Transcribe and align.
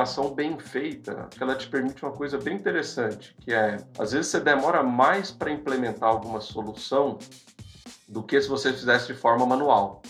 programação 0.00 0.34
bem 0.34 0.58
feita, 0.58 1.28
ela 1.38 1.54
te 1.54 1.68
permite 1.68 2.02
uma 2.02 2.12
coisa 2.12 2.38
bem 2.38 2.56
interessante, 2.56 3.36
que 3.40 3.52
é, 3.52 3.76
às 3.98 4.12
vezes 4.12 4.28
você 4.28 4.40
demora 4.40 4.82
mais 4.82 5.30
para 5.30 5.50
implementar 5.50 6.08
alguma 6.08 6.40
solução 6.40 7.18
do 8.08 8.22
que 8.22 8.40
se 8.40 8.48
você 8.48 8.72
fizesse 8.72 9.08
de 9.08 9.14
forma 9.14 9.44
manual. 9.44 10.00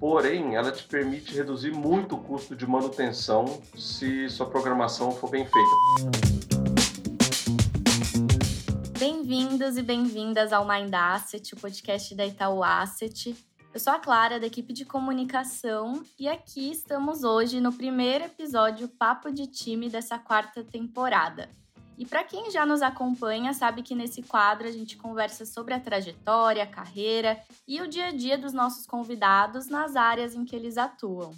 Porém, 0.00 0.56
ela 0.56 0.72
te 0.72 0.82
permite 0.84 1.34
reduzir 1.34 1.72
muito 1.72 2.16
o 2.16 2.20
custo 2.20 2.56
de 2.56 2.66
manutenção 2.66 3.60
se 3.76 4.28
sua 4.28 4.46
programação 4.46 5.12
for 5.12 5.30
bem 5.30 5.46
feita. 5.46 5.76
Bem-vindos 8.98 9.76
e 9.76 9.82
bem-vindas 9.82 10.52
ao 10.52 10.66
Mind 10.66 10.92
Asset, 10.92 11.54
o 11.54 11.56
podcast 11.56 12.14
da 12.14 12.26
Itaú 12.26 12.62
Asset. 12.62 13.36
Eu 13.76 13.80
sou 13.80 13.92
a 13.92 13.98
Clara, 13.98 14.40
da 14.40 14.46
equipe 14.46 14.72
de 14.72 14.86
comunicação, 14.86 16.02
e 16.18 16.26
aqui 16.26 16.70
estamos 16.70 17.24
hoje 17.24 17.60
no 17.60 17.70
primeiro 17.70 18.24
episódio 18.24 18.88
Papo 18.88 19.30
de 19.30 19.46
Time 19.46 19.90
dessa 19.90 20.18
quarta 20.18 20.64
temporada. 20.64 21.50
E 21.98 22.06
para 22.06 22.24
quem 22.24 22.50
já 22.50 22.64
nos 22.64 22.80
acompanha, 22.80 23.52
sabe 23.52 23.82
que 23.82 23.94
nesse 23.94 24.22
quadro 24.22 24.66
a 24.66 24.70
gente 24.70 24.96
conversa 24.96 25.44
sobre 25.44 25.74
a 25.74 25.78
trajetória, 25.78 26.62
a 26.62 26.66
carreira 26.66 27.38
e 27.68 27.82
o 27.82 27.86
dia 27.86 28.06
a 28.06 28.12
dia 28.12 28.38
dos 28.38 28.54
nossos 28.54 28.86
convidados 28.86 29.68
nas 29.68 29.94
áreas 29.94 30.34
em 30.34 30.46
que 30.46 30.56
eles 30.56 30.78
atuam. 30.78 31.34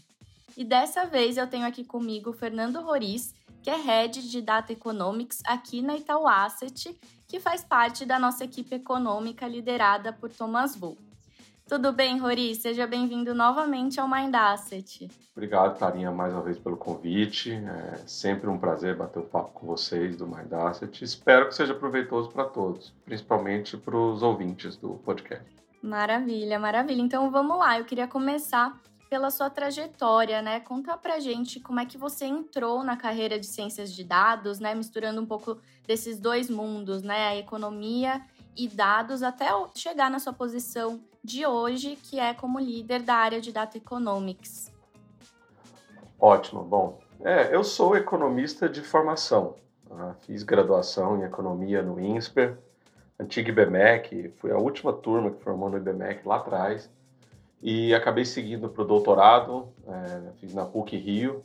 E 0.56 0.64
dessa 0.64 1.06
vez 1.06 1.38
eu 1.38 1.46
tenho 1.48 1.66
aqui 1.66 1.82
comigo 1.82 2.30
o 2.30 2.32
Fernando 2.32 2.80
Roriz, 2.80 3.34
que 3.60 3.68
é 3.68 3.76
Head 3.76 4.30
de 4.30 4.40
Data 4.40 4.72
Economics 4.72 5.42
aqui 5.44 5.82
na 5.82 5.96
Itaú 5.96 6.28
Asset, 6.28 6.96
que 7.26 7.40
faz 7.40 7.64
parte 7.64 8.06
da 8.06 8.16
nossa 8.16 8.44
equipe 8.44 8.76
econômica 8.76 9.44
liderada 9.48 10.12
por 10.12 10.30
Thomas 10.30 10.76
Vu. 10.76 11.07
Tudo 11.68 11.92
bem, 11.92 12.18
Rori? 12.18 12.54
Seja 12.54 12.86
bem-vindo 12.86 13.34
novamente 13.34 14.00
ao 14.00 14.08
Mind 14.08 14.34
Asset. 14.34 15.06
Obrigado, 15.36 15.78
Tarinha, 15.78 16.10
mais 16.10 16.32
uma 16.32 16.40
vez 16.40 16.58
pelo 16.58 16.78
convite. 16.78 17.52
É 17.52 17.98
sempre 18.06 18.48
um 18.48 18.56
prazer 18.56 18.96
bater 18.96 19.18
o 19.18 19.26
papo 19.26 19.50
com 19.52 19.66
vocês 19.66 20.16
do 20.16 20.26
Mind 20.26 20.50
Asset. 20.50 21.04
Espero 21.04 21.46
que 21.46 21.54
seja 21.54 21.74
proveitoso 21.74 22.30
para 22.30 22.46
todos, 22.46 22.94
principalmente 23.04 23.76
para 23.76 23.94
os 23.94 24.22
ouvintes 24.22 24.78
do 24.78 24.94
podcast. 24.94 25.44
Maravilha, 25.82 26.58
maravilha. 26.58 27.02
Então 27.02 27.30
vamos 27.30 27.58
lá. 27.58 27.78
Eu 27.78 27.84
queria 27.84 28.08
começar 28.08 28.80
pela 29.10 29.30
sua 29.30 29.50
trajetória, 29.50 30.40
né? 30.40 30.60
Conta 30.60 30.96
pra 30.96 31.20
gente 31.20 31.60
como 31.60 31.80
é 31.80 31.84
que 31.84 31.98
você 31.98 32.24
entrou 32.24 32.82
na 32.82 32.96
carreira 32.96 33.38
de 33.38 33.46
ciências 33.46 33.92
de 33.92 34.04
dados, 34.04 34.58
né? 34.58 34.74
Misturando 34.74 35.20
um 35.20 35.26
pouco 35.26 35.58
desses 35.86 36.18
dois 36.18 36.48
mundos, 36.48 37.02
né? 37.02 37.28
A 37.28 37.36
economia 37.36 38.22
e 38.56 38.66
dados 38.68 39.22
até 39.22 39.48
chegar 39.74 40.10
na 40.10 40.18
sua 40.18 40.32
posição 40.32 41.00
de 41.28 41.46
hoje, 41.46 41.96
que 41.96 42.18
é 42.18 42.32
como 42.32 42.58
líder 42.58 43.02
da 43.02 43.14
área 43.14 43.40
de 43.40 43.52
Data 43.52 43.76
Economics. 43.76 44.72
Ótimo. 46.18 46.64
Bom, 46.64 46.98
é, 47.20 47.54
eu 47.54 47.62
sou 47.62 47.94
economista 47.94 48.66
de 48.66 48.80
formação. 48.80 49.54
Tá? 49.86 50.14
Fiz 50.20 50.42
graduação 50.42 51.20
em 51.20 51.24
economia 51.24 51.82
no 51.82 52.00
INSPER, 52.00 52.56
antigo 53.20 53.50
IBMEC, 53.50 54.32
fui 54.38 54.50
a 54.50 54.56
última 54.56 54.92
turma 54.92 55.30
que 55.30 55.42
formou 55.42 55.68
no 55.68 55.76
IBMEC 55.76 56.26
lá 56.26 56.36
atrás 56.36 56.90
e 57.60 57.94
acabei 57.94 58.24
seguindo 58.24 58.68
para 58.70 58.82
o 58.82 58.86
doutorado, 58.86 59.68
é, 59.86 60.32
fiz 60.40 60.54
na 60.54 60.64
PUC 60.64 60.96
Rio, 60.96 61.44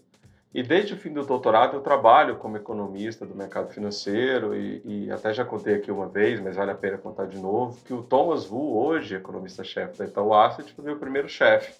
e 0.54 0.62
desde 0.62 0.94
o 0.94 0.98
fim 0.98 1.12
do 1.12 1.26
doutorado 1.26 1.76
eu 1.76 1.82
trabalho 1.82 2.36
como 2.36 2.58
economista 2.58 3.26
do 3.26 3.34
mercado 3.34 3.74
financeiro 3.74 4.56
e, 4.56 4.82
e, 4.86 5.12
até 5.12 5.34
já 5.34 5.44
contei 5.44 5.76
aqui 5.76 5.92
uma 5.92 6.08
vez, 6.08 6.40
mas 6.40 6.56
vale 6.56 6.70
a 6.70 6.76
pena 6.76 6.98
contar 6.98 7.26
de 7.26 7.40
novo, 7.40 7.80
que 7.84 7.94
o 7.94 8.04
Thomas 8.04 8.50
Wu, 8.52 8.78
hoje 8.78 9.16
economista-chefe 9.16 9.98
da 9.98 10.06
Itaú 10.06 10.34
Asset, 10.34 10.72
foi 10.74 10.86
meu 10.86 10.98
primeiro 10.98 11.28
chefe, 11.28 11.74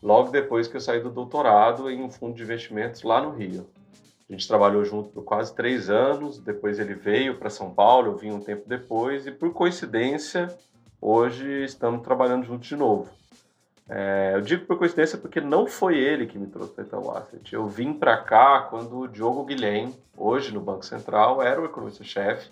logo 0.00 0.30
depois 0.30 0.68
que 0.68 0.76
eu 0.76 0.80
saí 0.80 1.00
do 1.00 1.10
doutorado 1.10 1.90
em 1.90 2.00
um 2.00 2.08
fundo 2.08 2.36
de 2.36 2.44
investimentos 2.44 3.02
lá 3.02 3.20
no 3.20 3.30
Rio. 3.30 3.68
A 4.28 4.32
gente 4.32 4.46
trabalhou 4.46 4.84
junto 4.84 5.08
por 5.08 5.24
quase 5.24 5.52
três 5.54 5.90
anos, 5.90 6.38
depois 6.38 6.78
ele 6.78 6.94
veio 6.94 7.36
para 7.36 7.50
São 7.50 7.74
Paulo, 7.74 8.12
eu 8.12 8.16
vim 8.16 8.30
um 8.30 8.40
tempo 8.40 8.62
depois 8.68 9.26
e 9.26 9.32
por 9.32 9.52
coincidência 9.52 10.54
hoje 11.00 11.64
estamos 11.64 12.02
trabalhando 12.02 12.44
juntos 12.44 12.68
de 12.68 12.76
novo. 12.76 13.17
É, 13.88 14.32
eu 14.34 14.40
digo 14.42 14.66
por 14.66 14.76
coincidência 14.76 15.16
porque 15.16 15.40
não 15.40 15.66
foi 15.66 15.98
ele 15.98 16.26
que 16.26 16.38
me 16.38 16.46
trouxe 16.46 16.74
para 16.74 16.84
Itaú 16.84 17.10
Asset. 17.10 17.54
Eu 17.54 17.66
vim 17.66 17.94
para 17.94 18.16
cá 18.18 18.66
quando 18.68 18.98
o 18.98 19.08
Diogo 19.08 19.44
Guilhem, 19.44 19.94
hoje 20.16 20.52
no 20.52 20.60
Banco 20.60 20.84
Central, 20.84 21.42
era 21.42 21.60
o 21.60 21.64
economista-chefe. 21.64 22.50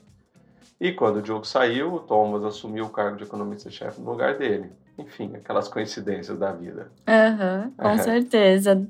E 0.81 0.93
quando 0.93 1.17
o 1.17 1.23
Diogo 1.23 1.47
saiu, 1.47 1.95
o 1.95 2.01
Thomas 2.01 2.45
assumiu 2.45 2.87
o 2.87 2.91
cargo 2.91 3.17
de 3.17 3.25
economista-chefe 3.25 4.01
no 4.01 4.11
lugar 4.11 4.37
dele. 4.37 4.71
Enfim, 4.99 5.35
aquelas 5.35 5.69
coincidências 5.69 6.39
da 6.39 6.53
vida. 6.53 6.91
Uhum, 7.07 7.71
com 7.73 7.89
é. 7.89 7.99
certeza. 7.99 8.87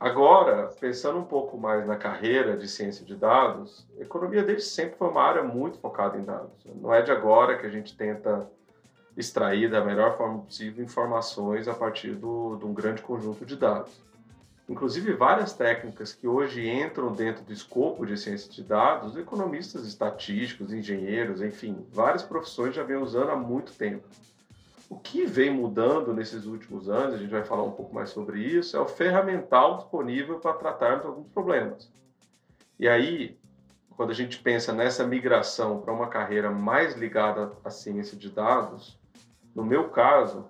Agora, 0.00 0.70
pensando 0.80 1.18
um 1.18 1.24
pouco 1.24 1.58
mais 1.58 1.86
na 1.86 1.94
carreira 1.94 2.56
de 2.56 2.66
ciência 2.66 3.04
de 3.04 3.14
dados, 3.14 3.86
a 3.98 4.02
economia 4.02 4.42
desde 4.42 4.64
sempre 4.64 4.96
foi 4.96 5.08
uma 5.08 5.22
área 5.22 5.42
muito 5.42 5.78
focada 5.78 6.16
em 6.16 6.24
dados. 6.24 6.50
Não 6.76 6.92
é 6.92 7.02
de 7.02 7.12
agora 7.12 7.58
que 7.58 7.66
a 7.66 7.70
gente 7.70 7.94
tenta 7.94 8.48
extrair 9.16 9.70
da 9.70 9.84
melhor 9.84 10.16
forma 10.16 10.42
possível 10.42 10.84
informações 10.84 11.68
a 11.68 11.74
partir 11.74 12.12
do, 12.12 12.56
de 12.56 12.64
um 12.64 12.72
grande 12.72 13.02
conjunto 13.02 13.44
de 13.44 13.56
dados. 13.56 14.00
Inclusive, 14.70 15.14
várias 15.14 15.52
técnicas 15.52 16.12
que 16.12 16.28
hoje 16.28 16.68
entram 16.68 17.12
dentro 17.12 17.42
do 17.42 17.52
escopo 17.52 18.06
de 18.06 18.16
ciência 18.16 18.48
de 18.52 18.62
dados, 18.62 19.16
economistas 19.16 19.84
estatísticos, 19.84 20.72
engenheiros, 20.72 21.42
enfim, 21.42 21.84
várias 21.90 22.22
profissões 22.22 22.76
já 22.76 22.84
vêm 22.84 22.96
usando 22.96 23.30
há 23.30 23.36
muito 23.36 23.72
tempo. 23.72 24.06
O 24.88 24.96
que 24.96 25.26
vem 25.26 25.50
mudando 25.50 26.14
nesses 26.14 26.46
últimos 26.46 26.88
anos, 26.88 27.14
a 27.14 27.18
gente 27.18 27.30
vai 27.30 27.42
falar 27.42 27.64
um 27.64 27.72
pouco 27.72 27.92
mais 27.92 28.10
sobre 28.10 28.40
isso, 28.40 28.76
é 28.76 28.80
o 28.80 28.86
ferramental 28.86 29.78
disponível 29.78 30.38
para 30.38 30.52
tratarmos 30.52 31.04
alguns 31.04 31.26
problemas. 31.28 31.90
E 32.78 32.88
aí, 32.88 33.36
quando 33.96 34.10
a 34.10 34.14
gente 34.14 34.38
pensa 34.38 34.72
nessa 34.72 35.04
migração 35.04 35.80
para 35.80 35.92
uma 35.92 36.06
carreira 36.06 36.48
mais 36.48 36.94
ligada 36.94 37.52
à 37.64 37.70
ciência 37.70 38.16
de 38.16 38.30
dados, 38.30 38.99
no 39.54 39.64
meu 39.64 39.88
caso, 39.88 40.46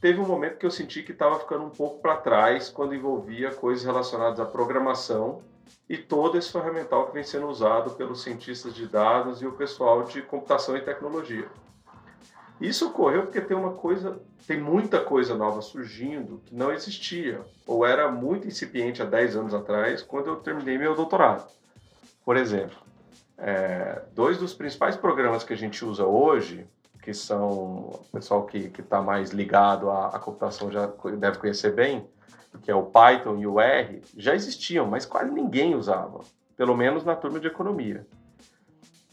teve 0.00 0.20
um 0.20 0.26
momento 0.26 0.58
que 0.58 0.66
eu 0.66 0.70
senti 0.70 1.02
que 1.02 1.12
estava 1.12 1.38
ficando 1.40 1.64
um 1.64 1.70
pouco 1.70 2.00
para 2.00 2.16
trás 2.16 2.68
quando 2.68 2.94
envolvia 2.94 3.50
coisas 3.52 3.84
relacionadas 3.84 4.38
à 4.40 4.44
programação 4.44 5.42
e 5.88 5.96
todo 5.96 6.38
esse 6.38 6.52
ferramental 6.52 7.06
que 7.06 7.14
vem 7.14 7.24
sendo 7.24 7.48
usado 7.48 7.90
pelos 7.92 8.22
cientistas 8.22 8.74
de 8.74 8.86
dados 8.86 9.42
e 9.42 9.46
o 9.46 9.52
pessoal 9.52 10.04
de 10.04 10.22
computação 10.22 10.76
e 10.76 10.80
tecnologia. 10.80 11.48
Isso 12.60 12.88
ocorreu 12.88 13.22
porque 13.22 13.40
tem 13.40 13.56
uma 13.56 13.72
coisa, 13.72 14.20
tem 14.46 14.60
muita 14.60 15.00
coisa 15.00 15.34
nova 15.36 15.62
surgindo 15.62 16.42
que 16.44 16.54
não 16.54 16.72
existia 16.72 17.40
ou 17.66 17.86
era 17.86 18.10
muito 18.10 18.48
incipiente 18.48 19.00
há 19.00 19.04
10 19.04 19.36
anos 19.36 19.54
atrás, 19.54 20.02
quando 20.02 20.26
eu 20.26 20.36
terminei 20.36 20.76
meu 20.76 20.94
doutorado. 20.94 21.48
Por 22.24 22.36
exemplo, 22.36 22.76
é, 23.36 24.02
dois 24.12 24.38
dos 24.38 24.52
principais 24.52 24.96
programas 24.96 25.44
que 25.44 25.52
a 25.52 25.56
gente 25.56 25.84
usa 25.84 26.04
hoje 26.04 26.66
que 27.02 27.14
são 27.14 27.50
o 27.50 28.06
pessoal 28.12 28.44
que 28.44 28.72
está 28.78 29.00
mais 29.00 29.30
ligado 29.30 29.90
à, 29.90 30.08
à, 30.08 30.18
computação 30.18 30.70
já 30.70 30.86
deve 31.18 31.38
conhecer 31.38 31.74
bem, 31.74 32.06
que 32.62 32.70
é 32.70 32.74
o 32.74 32.86
Python 32.86 33.38
e 33.38 33.46
o 33.46 33.60
R, 33.60 34.02
já 34.16 34.34
existiam, 34.34 34.86
mas 34.86 35.06
quase 35.06 35.30
ninguém 35.30 35.74
usava, 35.74 36.20
pelo 36.56 36.76
menos 36.76 37.04
na 37.04 37.14
turma 37.14 37.38
de 37.38 37.46
economia. 37.46 38.06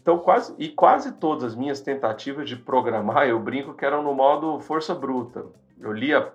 Então, 0.01 0.19
quase, 0.19 0.53
e 0.59 0.69
quase 0.69 1.13
todas 1.13 1.44
as 1.44 1.56
minhas 1.56 1.81
tentativas 1.81 2.47
de 2.47 2.56
programar, 2.56 3.28
eu 3.28 3.40
brinco 3.40 3.73
que 3.73 3.84
eram 3.84 4.03
no 4.03 4.13
modo 4.13 4.59
força 4.59 4.94
bruta. 4.94 5.46
Eu 5.79 5.91
lia 5.91 6.31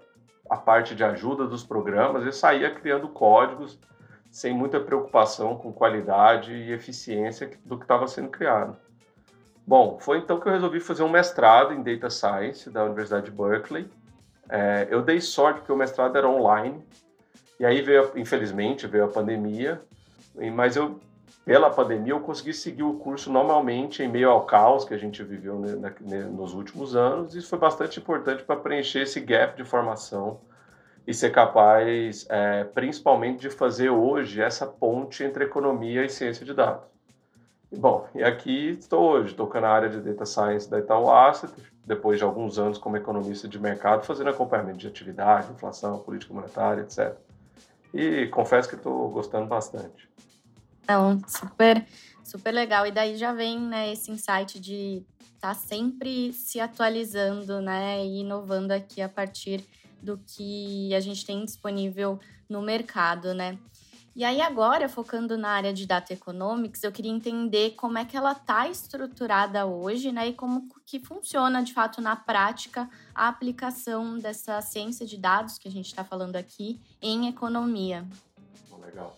a 0.48 0.56
parte 0.56 0.94
de 0.94 1.04
ajuda 1.04 1.46
dos 1.46 1.62
programas 1.62 2.26
e 2.26 2.32
saía 2.32 2.74
criando 2.74 3.08
códigos 3.08 3.78
sem 4.30 4.52
muita 4.52 4.80
preocupação 4.80 5.56
com 5.56 5.72
qualidade 5.72 6.52
e 6.52 6.72
eficiência 6.72 7.50
do 7.64 7.76
que 7.76 7.84
estava 7.84 8.08
sendo 8.08 8.28
criado. 8.28 8.76
Bom, 9.66 9.98
foi 10.00 10.18
então 10.18 10.40
que 10.40 10.48
eu 10.48 10.52
resolvi 10.52 10.80
fazer 10.80 11.02
um 11.02 11.08
mestrado 11.08 11.72
em 11.72 11.82
Data 11.82 12.10
Science 12.10 12.68
da 12.70 12.84
Universidade 12.84 13.26
de 13.26 13.30
Berkeley. 13.30 13.88
É, 14.48 14.88
eu 14.90 15.00
dei 15.00 15.20
sorte 15.20 15.60
porque 15.60 15.72
o 15.72 15.76
mestrado 15.76 16.16
era 16.18 16.28
online, 16.28 16.82
e 17.58 17.64
aí 17.64 17.80
veio, 17.82 18.10
infelizmente, 18.16 18.86
veio 18.86 19.04
a 19.04 19.08
pandemia, 19.08 19.80
mas 20.54 20.74
eu, 20.74 20.98
pela 21.44 21.70
pandemia, 21.70 22.12
eu 22.14 22.20
consegui 22.20 22.52
seguir 22.52 22.82
o 22.82 22.94
curso 22.94 23.30
normalmente 23.30 24.02
em 24.02 24.08
meio 24.08 24.30
ao 24.30 24.44
caos 24.44 24.84
que 24.84 24.94
a 24.94 24.96
gente 24.96 25.22
viveu 25.22 25.58
né, 25.58 25.94
nos 26.32 26.52
últimos 26.52 26.96
anos, 26.96 27.34
e 27.34 27.38
isso 27.38 27.48
foi 27.48 27.58
bastante 27.58 28.00
importante 28.00 28.42
para 28.42 28.56
preencher 28.56 29.02
esse 29.02 29.20
gap 29.20 29.56
de 29.56 29.62
formação 29.62 30.40
e 31.06 31.14
ser 31.14 31.30
capaz, 31.30 32.26
é, 32.28 32.64
principalmente, 32.64 33.40
de 33.40 33.50
fazer 33.50 33.90
hoje 33.90 34.40
essa 34.40 34.66
ponte 34.66 35.22
entre 35.22 35.44
economia 35.44 36.04
e 36.04 36.08
ciência 36.08 36.44
de 36.44 36.54
dados. 36.54 36.88
Bom, 37.72 38.08
e 38.14 38.22
aqui 38.22 38.70
estou 38.70 39.12
hoje, 39.12 39.34
tocando 39.34 39.62
na 39.62 39.70
área 39.70 39.88
de 39.88 40.00
Data 40.00 40.26
Science 40.26 40.68
da 40.68 40.80
Itaú 40.80 41.10
Asset, 41.10 41.52
depois 41.86 42.18
de 42.18 42.24
alguns 42.24 42.58
anos 42.58 42.78
como 42.78 42.96
economista 42.96 43.46
de 43.46 43.58
mercado, 43.60 44.04
fazendo 44.04 44.30
acompanhamento 44.30 44.78
de 44.78 44.88
atividade, 44.88 45.52
inflação, 45.52 46.00
política 46.00 46.34
monetária, 46.34 46.82
etc. 46.82 47.16
E 47.94 48.26
confesso 48.28 48.68
que 48.68 48.74
estou 48.74 49.08
gostando 49.10 49.46
bastante. 49.46 50.08
Não, 50.86 51.20
super, 51.28 51.86
super 52.24 52.52
legal. 52.52 52.86
E 52.86 52.90
daí 52.90 53.16
já 53.16 53.32
vem 53.32 53.60
né, 53.60 53.92
esse 53.92 54.10
insight 54.10 54.58
de 54.58 55.04
estar 55.34 55.48
tá 55.48 55.54
sempre 55.54 56.32
se 56.32 56.58
atualizando 56.58 57.60
né, 57.60 58.04
e 58.04 58.20
inovando 58.20 58.72
aqui 58.72 59.00
a 59.00 59.08
partir 59.08 59.64
do 60.02 60.18
que 60.18 60.92
a 60.94 61.00
gente 61.00 61.24
tem 61.24 61.44
disponível 61.44 62.18
no 62.48 62.60
mercado, 62.62 63.32
né? 63.32 63.56
E 64.14 64.24
aí 64.24 64.40
agora, 64.40 64.88
focando 64.88 65.38
na 65.38 65.50
área 65.50 65.72
de 65.72 65.86
Data 65.86 66.12
Economics, 66.12 66.82
eu 66.82 66.90
queria 66.90 67.12
entender 67.12 67.70
como 67.76 67.96
é 67.96 68.04
que 68.04 68.16
ela 68.16 68.32
está 68.32 68.68
estruturada 68.68 69.66
hoje, 69.66 70.10
né? 70.10 70.28
E 70.28 70.32
como 70.32 70.68
que 70.84 70.98
funciona, 70.98 71.62
de 71.62 71.72
fato, 71.72 72.00
na 72.00 72.16
prática, 72.16 72.90
a 73.14 73.28
aplicação 73.28 74.18
dessa 74.18 74.60
ciência 74.62 75.06
de 75.06 75.16
dados 75.16 75.58
que 75.58 75.68
a 75.68 75.70
gente 75.70 75.86
está 75.86 76.02
falando 76.02 76.34
aqui 76.34 76.80
em 77.00 77.28
economia. 77.28 78.04
Legal. 78.84 79.16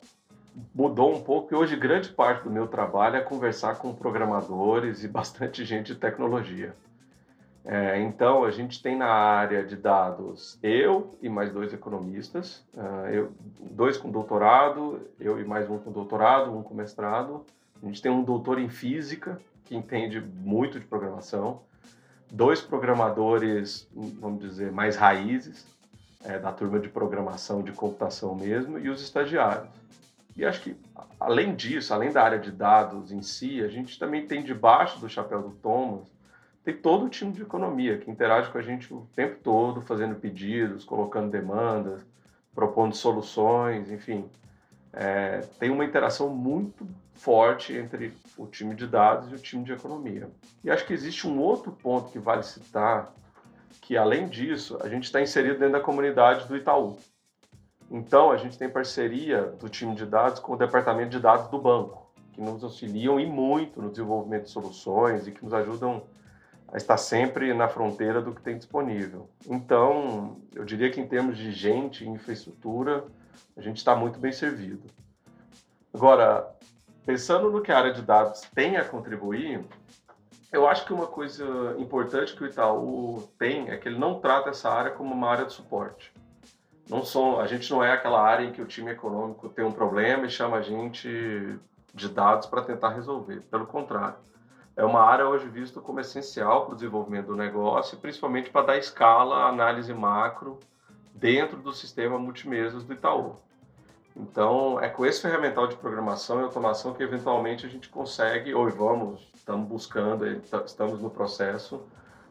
Mudou 0.75 1.15
um 1.15 1.23
pouco 1.23 1.55
e 1.55 1.57
hoje 1.57 1.77
grande 1.77 2.11
parte 2.11 2.45
do 2.45 2.51
meu 2.51 2.67
trabalho 2.67 3.17
é 3.17 3.23
conversar 3.23 3.77
com 3.77 3.95
programadores 3.95 5.03
e 5.03 5.09
bastante 5.09 5.65
gente 5.65 5.95
de 5.95 5.99
tecnologia. 5.99 6.77
É, 7.65 8.01
então, 8.01 8.45
a 8.45 8.51
gente 8.51 8.83
tem 8.83 8.97
na 8.97 9.07
área 9.07 9.65
de 9.65 9.77
dados 9.77 10.59
eu 10.63 11.17
e 11.23 11.29
mais 11.29 11.53
dois 11.53 11.73
economistas, 11.73 12.65
uh, 12.75 13.07
eu, 13.09 13.33
dois 13.61 13.97
com 13.97 14.11
doutorado, 14.11 15.01
eu 15.21 15.41
e 15.41 15.45
mais 15.45 15.71
um 15.71 15.79
com 15.79 15.93
doutorado, 15.93 16.57
um 16.57 16.63
com 16.63 16.75
mestrado. 16.75 17.45
A 17.81 17.87
gente 17.87 18.03
tem 18.03 18.11
um 18.11 18.25
doutor 18.25 18.59
em 18.59 18.69
física, 18.69 19.41
que 19.65 19.77
entende 19.77 20.21
muito 20.21 20.81
de 20.81 20.87
programação, 20.87 21.61
dois 22.29 22.61
programadores, 22.61 23.89
vamos 23.95 24.41
dizer, 24.41 24.73
mais 24.73 24.97
raízes, 24.97 25.65
é, 26.25 26.41
da 26.41 26.51
turma 26.51 26.81
de 26.81 26.89
programação 26.89 27.63
de 27.63 27.71
computação 27.71 28.35
mesmo, 28.35 28.77
e 28.77 28.89
os 28.89 29.01
estagiários. 29.01 29.69
E 30.37 30.45
acho 30.45 30.63
que, 30.63 30.77
além 31.21 31.55
disso, 31.55 31.95
além 31.95 32.11
da 32.11 32.25
área 32.25 32.39
de 32.41 32.51
dados 32.51 33.13
em 33.13 33.23
si, 33.23 33.63
a 33.63 33.69
gente 33.69 33.99
também 33.99 34.27
tem 34.27 34.43
debaixo 34.43 34.99
do 34.99 35.09
chapéu 35.09 35.43
do 35.43 35.51
Thomas 35.51 36.11
tem 36.65 36.77
todo 36.77 37.07
o 37.07 37.09
time 37.09 37.33
de 37.33 37.43
economia 37.43 37.99
que 37.99 38.11
interage 38.11 38.51
com 38.51 38.59
a 38.59 38.63
gente 38.63 38.93
o 38.93 39.07
tempo 39.17 39.37
todo, 39.43 39.81
fazendo 39.83 40.15
pedidos, 40.15 40.85
colocando 40.85 41.31
demandas, 41.31 42.07
propondo 42.55 42.95
soluções, 42.95 43.91
enfim. 43.91 44.29
É, 44.93 45.41
tem 45.59 45.71
uma 45.71 45.85
interação 45.85 46.29
muito 46.29 46.87
forte 47.15 47.73
entre 47.75 48.13
o 48.37 48.47
time 48.47 48.75
de 48.75 48.87
dados 48.87 49.31
e 49.31 49.35
o 49.35 49.39
time 49.39 49.65
de 49.65 49.73
economia. 49.73 50.31
E 50.63 50.71
acho 50.71 50.87
que 50.87 50.93
existe 50.93 51.27
um 51.27 51.41
outro 51.41 51.73
ponto 51.73 52.11
que 52.11 52.19
vale 52.19 52.43
citar, 52.43 53.13
que 53.81 53.97
além 53.97 54.29
disso, 54.29 54.79
a 54.83 54.89
gente 54.89 55.05
está 55.05 55.21
inserido 55.21 55.59
dentro 55.59 55.73
da 55.73 55.81
comunidade 55.81 56.47
do 56.47 56.57
Itaú. 56.57 56.97
Então, 57.91 58.31
a 58.31 58.37
gente 58.37 58.57
tem 58.57 58.69
parceria 58.69 59.43
do 59.43 59.69
time 59.69 59.95
de 59.95 60.07
dados 60.07 60.39
com 60.39 60.53
o 60.53 60.57
departamento 60.57 61.11
de 61.11 61.19
dados 61.19 61.49
do 61.49 61.59
banco, 61.59 62.11
que 62.33 62.41
nos 62.41 62.63
auxiliam 62.63 63.19
e 63.19 63.27
muito 63.27 63.83
no 63.83 63.91
desenvolvimento 63.91 64.45
de 64.45 64.51
soluções 64.51 65.27
e 65.27 65.33
que 65.33 65.45
nos 65.45 65.53
ajudam 65.53 66.03
está 66.79 66.97
sempre 66.97 67.53
na 67.53 67.69
fronteira 67.69 68.21
do 68.21 68.35
que 68.35 68.41
tem 68.41 68.57
disponível. 68.57 69.29
Então, 69.47 70.41
eu 70.55 70.65
diria 70.65 70.91
que 70.91 71.01
em 71.01 71.07
termos 71.07 71.37
de 71.37 71.53
gente 71.53 72.09
infraestrutura, 72.09 73.05
a 73.57 73.61
gente 73.61 73.77
está 73.77 73.95
muito 73.95 74.19
bem 74.19 74.33
servido. 74.33 74.89
Agora, 75.93 76.49
pensando 77.05 77.51
no 77.51 77.61
que 77.61 77.71
a 77.71 77.79
área 77.79 77.93
de 77.93 78.01
dados 78.01 78.41
tem 78.55 78.77
a 78.77 78.85
contribuir, 78.85 79.63
eu 80.51 80.67
acho 80.67 80.87
que 80.87 80.93
uma 80.93 81.07
coisa 81.07 81.77
importante 81.79 82.35
que 82.35 82.43
o 82.43 82.47
Itaú 82.47 83.29
tem 83.39 83.69
é 83.71 83.77
que 83.77 83.89
ele 83.89 83.99
não 83.99 84.19
trata 84.21 84.51
essa 84.51 84.71
área 84.71 84.93
como 84.93 85.13
uma 85.13 85.29
área 85.29 85.45
de 85.45 85.53
suporte. 85.53 86.13
Não 86.89 87.05
são, 87.05 87.39
a 87.39 87.47
gente 87.47 87.71
não 87.71 87.85
é 87.85 87.93
aquela 87.93 88.21
área 88.21 88.45
em 88.45 88.53
que 88.53 88.61
o 88.61 88.67
time 88.67 88.91
econômico 88.91 89.49
tem 89.49 89.65
um 89.65 89.73
problema 89.73 90.27
e 90.27 90.31
chama 90.31 90.57
a 90.57 90.63
gente 90.63 91.59
de 91.95 92.09
dados 92.09 92.47
para 92.47 92.63
tentar 92.63 92.91
resolver. 92.91 93.43
Pelo 93.51 93.67
contrário 93.67 94.17
é 94.77 94.85
uma 94.85 95.01
área 95.01 95.29
hoje 95.29 95.49
vista 95.49 95.81
como 95.81 96.01
essencial 96.01 96.65
para 96.65 96.73
o 96.73 96.77
desenvolvimento 96.77 97.27
do 97.27 97.37
negócio, 97.37 97.99
principalmente 97.99 98.51
para 98.51 98.67
dar 98.67 98.79
escala 98.79 99.45
à 99.45 99.49
análise 99.49 99.93
macro 99.93 100.59
dentro 101.15 101.59
do 101.59 101.73
sistema 101.73 102.19
multimesas 102.19 102.83
do 102.85 102.93
Itaú. 102.93 103.37
Então, 104.17 104.79
é 104.81 104.89
com 104.89 105.07
esse 105.07 105.21
ferramental 105.23 105.67
de 105.67 105.77
programação 105.77 106.41
e 106.41 106.45
automação 106.45 106.93
que 106.93 107.03
eventualmente 107.03 107.65
a 107.65 107.69
gente 107.69 107.89
consegue, 107.89 108.55
ou 108.55 108.69
vamos, 108.69 109.27
estamos 109.35 109.67
buscando, 109.67 110.27
estamos 110.65 111.01
no 111.01 111.11
processo 111.11 111.83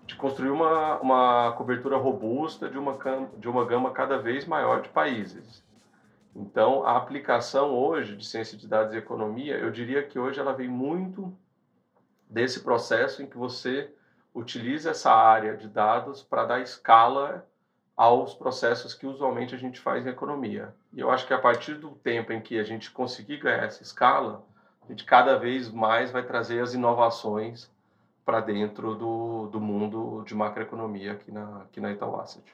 de 0.05 0.15
construir 0.15 0.49
uma, 0.49 0.99
uma 0.99 1.51
cobertura 1.53 1.97
robusta 1.97 2.69
de 2.69 2.77
uma, 2.77 2.97
de 3.37 3.47
uma 3.47 3.65
gama 3.65 3.91
cada 3.91 4.17
vez 4.17 4.45
maior 4.45 4.81
de 4.81 4.89
países. 4.89 5.63
Então, 6.35 6.85
a 6.85 6.97
aplicação 6.97 7.71
hoje 7.71 8.15
de 8.15 8.25
ciência 8.25 8.57
de 8.57 8.67
dados 8.67 8.93
e 8.93 8.97
economia, 8.97 9.57
eu 9.57 9.71
diria 9.71 10.03
que 10.03 10.19
hoje 10.19 10.39
ela 10.39 10.53
vem 10.53 10.67
muito 10.67 11.33
desse 12.31 12.61
processo 12.61 13.21
em 13.21 13.27
que 13.27 13.37
você 13.37 13.93
utiliza 14.33 14.91
essa 14.91 15.11
área 15.11 15.57
de 15.57 15.67
dados 15.67 16.23
para 16.23 16.45
dar 16.45 16.61
escala 16.61 17.45
aos 17.95 18.33
processos 18.33 18.93
que 18.93 19.05
usualmente 19.05 19.53
a 19.53 19.57
gente 19.57 19.79
faz 19.79 20.07
em 20.07 20.09
economia. 20.09 20.73
E 20.93 21.01
eu 21.01 21.11
acho 21.11 21.27
que 21.27 21.33
a 21.33 21.39
partir 21.39 21.75
do 21.75 21.91
tempo 21.91 22.31
em 22.31 22.41
que 22.41 22.57
a 22.57 22.63
gente 22.63 22.89
conseguir 22.89 23.37
ganhar 23.37 23.65
essa 23.65 23.83
escala, 23.83 24.45
a 24.81 24.87
gente 24.87 25.03
cada 25.03 25.37
vez 25.37 25.69
mais 25.69 26.09
vai 26.09 26.25
trazer 26.25 26.61
as 26.61 26.73
inovações 26.73 27.69
para 28.25 28.39
dentro 28.39 28.95
do, 28.95 29.47
do 29.47 29.59
mundo 29.59 30.23
de 30.25 30.33
macroeconomia 30.33 31.11
aqui 31.11 31.31
na, 31.31 31.63
aqui 31.63 31.81
na 31.81 31.91
Itaú 31.91 32.15
Asset. 32.19 32.45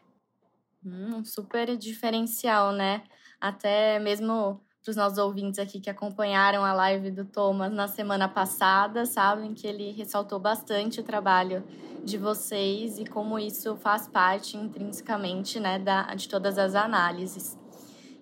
Hum, 0.83 1.23
super 1.23 1.77
diferencial, 1.77 2.71
né? 2.71 3.03
Até 3.39 3.99
mesmo 3.99 4.59
para 4.87 4.91
os 4.91 4.95
nossos 4.95 5.17
ouvintes 5.17 5.59
aqui 5.59 5.81
que 5.81 5.89
acompanharam 5.89 6.63
a 6.63 6.71
live 6.71 7.11
do 7.11 7.25
Thomas 7.25 7.73
na 7.73 7.89
semana 7.89 8.29
passada, 8.29 9.05
sabem 9.05 9.53
que 9.53 9.67
ele 9.67 9.91
ressaltou 9.91 10.39
bastante 10.39 11.01
o 11.01 11.03
trabalho 11.03 11.61
de 12.05 12.17
vocês 12.17 12.97
e 12.97 13.05
como 13.05 13.37
isso 13.37 13.75
faz 13.75 14.07
parte 14.07 14.55
intrinsecamente 14.55 15.59
né, 15.59 15.77
da, 15.77 16.15
de 16.15 16.29
todas 16.29 16.57
as 16.57 16.73
análises. 16.73 17.57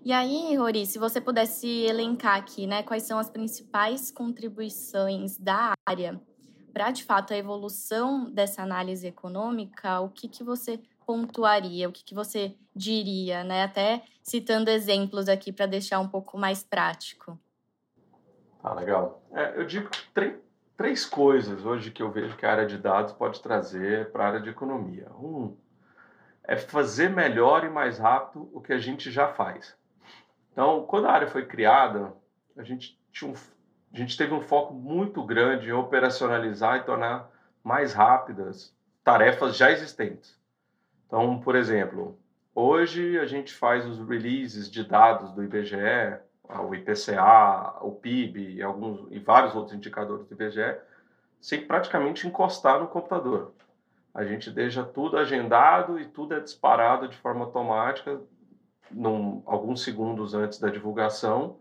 E 0.03 0.12
aí, 0.12 0.56
Rori, 0.56 0.88
se 0.88 0.97
você 0.97 1.21
pudesse 1.21 1.67
elencar 1.67 2.35
aqui 2.35 2.65
né, 2.65 2.81
quais 2.81 3.03
são 3.03 3.19
as 3.19 3.29
principais 3.29 4.09
contribuições 4.09 5.38
da 5.38 5.73
área 5.88 6.19
para, 6.73 6.89
de 6.89 7.03
fato, 7.03 7.31
a 7.31 7.38
evolução 7.38 8.27
dessa 8.31 8.63
análise 8.63 9.06
econômica, 9.06 10.00
o 10.00 10.09
que, 10.09 10.27
que 10.27 10.44
você 10.44 10.79
pontuaria? 11.06 11.88
O 11.88 11.92
que, 11.92 12.04
que 12.04 12.16
você 12.16 12.56
diria, 12.75 13.44
né? 13.44 13.63
Até 13.63 14.04
citando 14.22 14.69
exemplos 14.69 15.30
aqui 15.30 15.52
para 15.52 15.66
deixar 15.66 16.00
um 16.00 16.07
pouco 16.07 16.38
mais 16.38 16.63
prático. 16.63 17.40
Ah, 18.63 18.74
legal. 18.74 19.22
É, 19.31 19.60
eu 19.60 19.66
digo 19.66 19.90
três 20.75 21.06
coisas 21.06 21.66
hoje 21.66 21.92
que 21.92 22.02
eu 22.02 22.12
vejo 22.12 22.36
que 22.36 22.46
a 22.46 22.52
área 22.52 22.66
de 22.66 22.78
dados 22.78 23.13
pode 23.13 23.42
trazer 23.42 24.12
para 24.12 24.24
a 24.24 24.28
área 24.28 24.42
de 24.42 24.50
economia. 24.50 25.10
Um 25.12 25.56
é 26.44 26.57
fazer 26.57 27.10
melhor 27.10 27.63
e 27.63 27.69
mais 27.69 27.98
rápido 27.98 28.50
o 28.54 28.62
que 28.62 28.74
a 28.74 28.78
gente 28.78 29.12
já 29.12 29.28
faz. 29.28 29.75
Então, 30.52 30.85
quando 30.85 31.07
a 31.07 31.12
área 31.12 31.28
foi 31.28 31.45
criada, 31.45 32.14
a 32.57 32.64
gente, 32.64 33.00
tinha 33.12 33.30
um, 33.30 33.33
a 33.94 33.97
gente 33.97 34.18
teve 34.18 34.33
um 34.33 34.42
foco 34.42 34.74
muito 34.74 35.24
grande 35.24 35.69
em 35.69 35.74
operacionalizar 35.74 36.78
e 36.78 36.83
tornar 36.83 37.30
mais 37.64 37.94
rápidas 37.94 38.76
tarefas 39.04 39.56
já 39.56 39.71
existentes. 39.71 40.40
Então, 41.07 41.40
por 41.40 41.56
exemplo, 41.56 42.18
hoje 42.54 43.19
a 43.19 43.26
gente 43.26 43.54
faz 43.54 43.85
os 43.85 44.00
releases 44.07 44.69
de 44.69 44.83
dados 44.83 45.31
do 45.31 45.44
IBGE, 45.44 46.19
o 46.44 46.76
IPCA, 46.76 47.78
o 47.81 47.92
PIB 47.92 48.56
e, 48.56 48.64
alguns, 48.64 49.07
e 49.12 49.19
vários 49.19 49.56
outros 49.56 49.76
indicadores 49.76 50.28
do 50.28 50.33
IBGE, 50.33 50.78
sem 51.40 51.66
praticamente 51.66 52.28
encostar 52.28 52.80
no 52.80 52.88
computador. 52.88 53.54
A 54.14 54.24
gente 54.24 54.50
deixa 54.50 54.83
tudo 54.83 55.18
agendado 55.18 56.00
e 56.00 56.06
tudo 56.06 56.33
é 56.33 56.40
disparado 56.40 57.07
de 57.07 57.18
forma 57.18 57.45
automática 57.45 58.21
num, 58.90 59.44
alguns 59.45 59.83
segundos 59.83 60.33
antes 60.33 60.59
da 60.59 60.69
divulgação. 60.69 61.57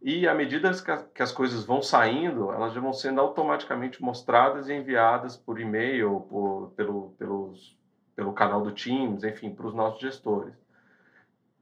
E 0.00 0.26
à 0.26 0.34
medida 0.34 0.70
que, 1.14 1.22
as 1.22 1.30
coisas 1.30 1.64
vão 1.64 1.82
saindo, 1.82 2.50
elas 2.52 2.72
já 2.72 2.80
vão 2.80 2.92
sendo 2.92 3.20
automaticamente 3.20 4.02
mostradas 4.02 4.68
e 4.68 4.72
enviadas 4.72 5.36
por 5.36 5.60
e-mail, 5.60 6.26
por, 6.30 6.72
pelo, 6.74 7.10
pelos 7.18 7.76
pelo 8.20 8.34
canal 8.34 8.60
do 8.60 8.70
Teams, 8.70 9.24
enfim, 9.24 9.50
para 9.50 9.66
os 9.66 9.72
nossos 9.72 9.98
gestores. 9.98 10.52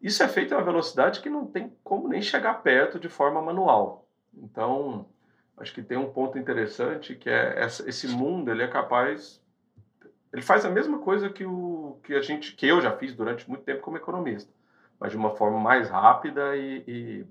Isso 0.02 0.24
é 0.24 0.26
feito 0.26 0.52
a 0.52 0.58
uma 0.58 0.64
velocidade 0.64 1.20
que 1.20 1.30
não 1.30 1.46
tem 1.46 1.72
como 1.84 2.08
nem 2.08 2.20
chegar 2.20 2.62
perto 2.64 2.98
de 2.98 3.08
forma 3.08 3.40
manual. 3.40 4.08
Então, 4.36 5.06
acho 5.56 5.72
que 5.72 5.80
tem 5.80 5.96
um 5.96 6.10
ponto 6.10 6.36
interessante 6.36 7.14
que 7.14 7.30
é 7.30 7.62
essa, 7.62 7.88
esse 7.88 8.08
mundo 8.08 8.50
ele 8.50 8.64
é 8.64 8.66
capaz 8.66 9.40
ele 10.32 10.42
faz 10.42 10.64
a 10.64 10.70
mesma 10.70 10.98
coisa 10.98 11.30
que 11.30 11.44
o 11.44 11.98
que 12.02 12.14
a 12.14 12.20
gente 12.20 12.54
que 12.54 12.66
eu 12.66 12.80
já 12.80 12.90
fiz 12.96 13.14
durante 13.14 13.48
muito 13.48 13.62
tempo 13.62 13.80
como 13.80 13.96
economista 13.96 14.52
mas 15.00 15.10
de 15.10 15.16
uma 15.16 15.34
forma 15.36 15.58
mais 15.58 15.88
rápida 15.88 16.56
e, 16.56 16.84
e, 16.86 17.26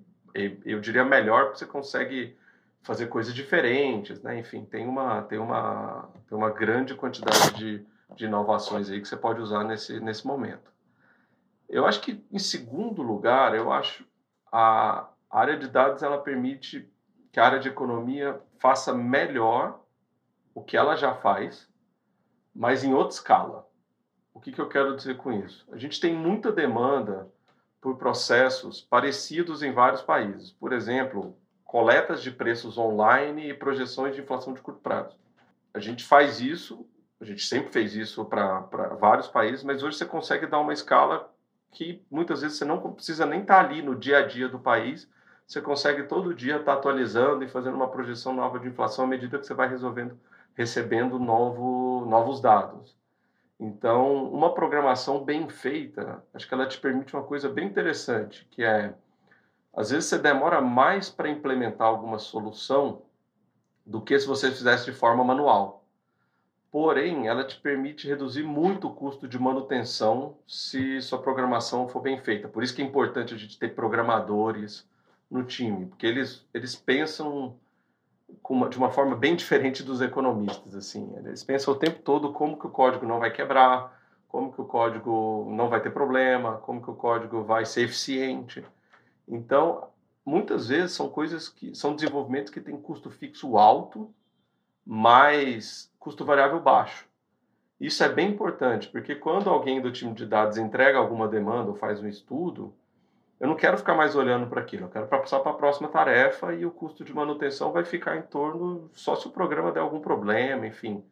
e 0.65 0.71
eu 0.71 0.81
diria 0.81 1.05
melhor 1.05 1.45
porque 1.45 1.59
você 1.59 1.65
consegue 1.65 2.35
fazer 2.81 3.07
coisas 3.07 3.33
diferentes 3.33 4.21
né 4.21 4.39
enfim 4.39 4.65
tem 4.65 4.85
uma 4.85 5.21
tem 5.21 5.37
uma 5.37 6.09
tem 6.27 6.37
uma 6.37 6.49
grande 6.49 6.95
quantidade 6.95 7.53
de 7.53 7.85
de 8.15 8.25
inovações 8.25 8.89
aí 8.89 9.01
que 9.01 9.07
você 9.07 9.17
pode 9.17 9.41
usar 9.41 9.63
nesse, 9.63 9.99
nesse 9.99 10.25
momento. 10.25 10.71
Eu 11.67 11.85
acho 11.85 12.01
que, 12.01 12.25
em 12.31 12.39
segundo 12.39 13.01
lugar, 13.01 13.53
eu 13.53 13.71
acho 13.71 14.05
a 14.51 15.09
área 15.29 15.57
de 15.57 15.67
dados 15.67 16.01
ela 16.01 16.17
permite 16.17 16.89
que 17.31 17.39
a 17.39 17.45
área 17.45 17.59
de 17.59 17.67
economia 17.67 18.41
faça 18.59 18.93
melhor 18.93 19.83
o 20.55 20.63
que 20.63 20.77
ela 20.77 20.95
já 20.95 21.13
faz, 21.13 21.69
mas 22.55 22.83
em 22.83 22.93
outra 22.93 23.13
escala. 23.13 23.67
O 24.33 24.39
que, 24.39 24.51
que 24.51 24.61
eu 24.61 24.69
quero 24.69 24.95
dizer 24.95 25.17
com 25.17 25.31
isso? 25.31 25.67
A 25.71 25.77
gente 25.77 25.99
tem 25.99 26.15
muita 26.15 26.51
demanda 26.51 27.29
por 27.81 27.97
processos 27.97 28.81
parecidos 28.81 29.61
em 29.61 29.71
vários 29.71 30.01
países. 30.01 30.51
Por 30.51 30.73
exemplo, 30.73 31.37
coletas 31.63 32.23
de 32.23 32.31
preços 32.31 32.77
online 32.77 33.49
e 33.49 33.53
projeções 33.53 34.15
de 34.15 34.21
inflação 34.21 34.53
de 34.53 34.61
curto 34.61 34.79
prazo. 34.79 35.17
A 35.73 35.79
gente 35.79 36.03
faz 36.03 36.39
isso, 36.39 36.87
a 37.19 37.25
gente 37.25 37.43
sempre 37.43 37.71
fez 37.71 37.95
isso 37.95 38.23
para 38.25 38.59
vários 38.99 39.27
países, 39.27 39.63
mas 39.63 39.81
hoje 39.81 39.97
você 39.97 40.05
consegue 40.05 40.45
dar 40.45 40.59
uma 40.59 40.73
escala 40.73 41.31
que 41.71 42.03
muitas 42.09 42.41
vezes 42.41 42.57
você 42.57 42.65
não 42.65 42.79
precisa 42.93 43.25
nem 43.25 43.41
estar 43.41 43.59
ali 43.63 43.81
no 43.81 43.95
dia 43.95 44.19
a 44.19 44.27
dia 44.27 44.47
do 44.47 44.59
país, 44.59 45.09
você 45.45 45.61
consegue 45.61 46.03
todo 46.03 46.33
dia 46.33 46.57
estar 46.57 46.73
atualizando 46.73 47.43
e 47.43 47.47
fazendo 47.47 47.75
uma 47.75 47.89
projeção 47.89 48.33
nova 48.33 48.59
de 48.59 48.67
inflação 48.67 49.05
à 49.05 49.07
medida 49.07 49.39
que 49.39 49.45
você 49.45 49.53
vai 49.53 49.67
resolvendo, 49.69 50.19
recebendo 50.53 51.17
novo, 51.17 52.05
novos 52.05 52.41
dados. 52.41 52.97
Então, 53.59 54.25
uma 54.25 54.53
programação 54.53 55.23
bem 55.23 55.49
feita, 55.49 56.23
acho 56.33 56.47
que 56.47 56.53
ela 56.53 56.67
te 56.67 56.79
permite 56.79 57.15
uma 57.15 57.23
coisa 57.23 57.49
bem 57.49 57.65
interessante, 57.65 58.45
que 58.51 58.63
é, 58.63 58.93
às 59.75 59.89
vezes 59.89 60.09
você 60.09 60.19
demora 60.19 60.61
mais 60.61 61.09
para 61.09 61.29
implementar 61.29 61.87
alguma 61.87 62.19
solução 62.19 63.01
do 63.85 64.01
que 64.01 64.19
se 64.19 64.27
você 64.27 64.51
fizesse 64.51 64.85
de 64.85 64.91
forma 64.91 65.23
manual. 65.23 65.86
Porém, 66.71 67.27
ela 67.27 67.45
te 67.45 67.59
permite 67.59 68.07
reduzir 68.07 68.43
muito 68.43 68.87
o 68.87 68.93
custo 68.93 69.27
de 69.27 69.39
manutenção 69.39 70.37
se 70.47 71.01
sua 71.01 71.21
programação 71.21 71.87
for 71.87 72.01
bem 72.01 72.19
feita. 72.19 72.47
Por 72.47 72.61
isso 72.61 72.75
que 72.75 72.81
é 72.81 72.85
importante 72.85 73.33
a 73.33 73.37
gente 73.37 73.57
ter 73.57 73.73
programadores 73.73 74.87
no 75.29 75.43
time, 75.43 75.85
porque 75.87 76.05
eles, 76.05 76.45
eles 76.53 76.75
pensam 76.75 77.55
uma, 78.49 78.69
de 78.69 78.77
uma 78.77 78.89
forma 78.89 79.15
bem 79.15 79.35
diferente 79.35 79.83
dos 79.83 80.01
economistas. 80.01 80.75
assim. 80.75 81.13
Eles 81.17 81.43
pensam 81.43 81.73
o 81.73 81.77
tempo 81.77 81.99
todo 82.01 82.33
como 82.33 82.57
que 82.57 82.67
o 82.67 82.71
código 82.71 83.05
não 83.05 83.19
vai 83.19 83.31
quebrar, 83.31 83.97
como 84.27 84.51
que 84.51 84.61
o 84.61 84.65
código 84.65 85.47
não 85.51 85.69
vai 85.69 85.81
ter 85.81 85.91
problema, 85.91 86.57
como 86.57 86.81
que 86.81 86.89
o 86.89 86.95
código 86.95 87.43
vai 87.43 87.65
ser 87.65 87.83
eficiente. 87.83 88.63
Então, 89.27 89.89
muitas 90.25 90.67
vezes 90.67 90.91
são 90.91 91.09
coisas 91.09 91.49
que 91.49 91.73
são 91.75 91.95
desenvolvimentos 91.95 92.51
que 92.51 92.61
têm 92.61 92.77
custo 92.77 93.09
fixo 93.09 93.57
alto, 93.57 94.13
mas 94.85 95.91
custo 96.07 96.23
variável 96.23 96.61
baixo. 96.61 97.05
Isso 97.77 98.01
é 98.01 98.07
bem 98.07 98.29
importante, 98.29 98.87
porque 98.87 99.13
quando 99.13 99.49
alguém 99.49 99.81
do 99.81 99.91
time 99.91 100.13
de 100.13 100.25
dados 100.25 100.57
entrega 100.57 100.97
alguma 100.97 101.27
demanda 101.27 101.69
ou 101.69 101.75
faz 101.75 102.01
um 102.01 102.07
estudo, 102.07 102.73
eu 103.37 103.45
não 103.45 103.57
quero 103.57 103.77
ficar 103.77 103.93
mais 103.93 104.15
olhando 104.15 104.47
para 104.47 104.61
aquilo, 104.61 104.85
eu 104.85 104.89
quero 104.89 105.05
passar 105.07 105.41
para 105.41 105.51
a 105.51 105.55
próxima 105.55 105.89
tarefa 105.89 106.53
e 106.53 106.65
o 106.65 106.71
custo 106.71 107.03
de 107.03 107.13
manutenção 107.13 107.73
vai 107.73 107.83
ficar 107.83 108.15
em 108.15 108.21
torno 108.21 108.89
só 108.93 109.17
se 109.17 109.27
o 109.27 109.31
programa 109.31 109.69
der 109.69 109.81
algum 109.81 109.99
problema, 109.99 110.65
enfim. 110.65 111.03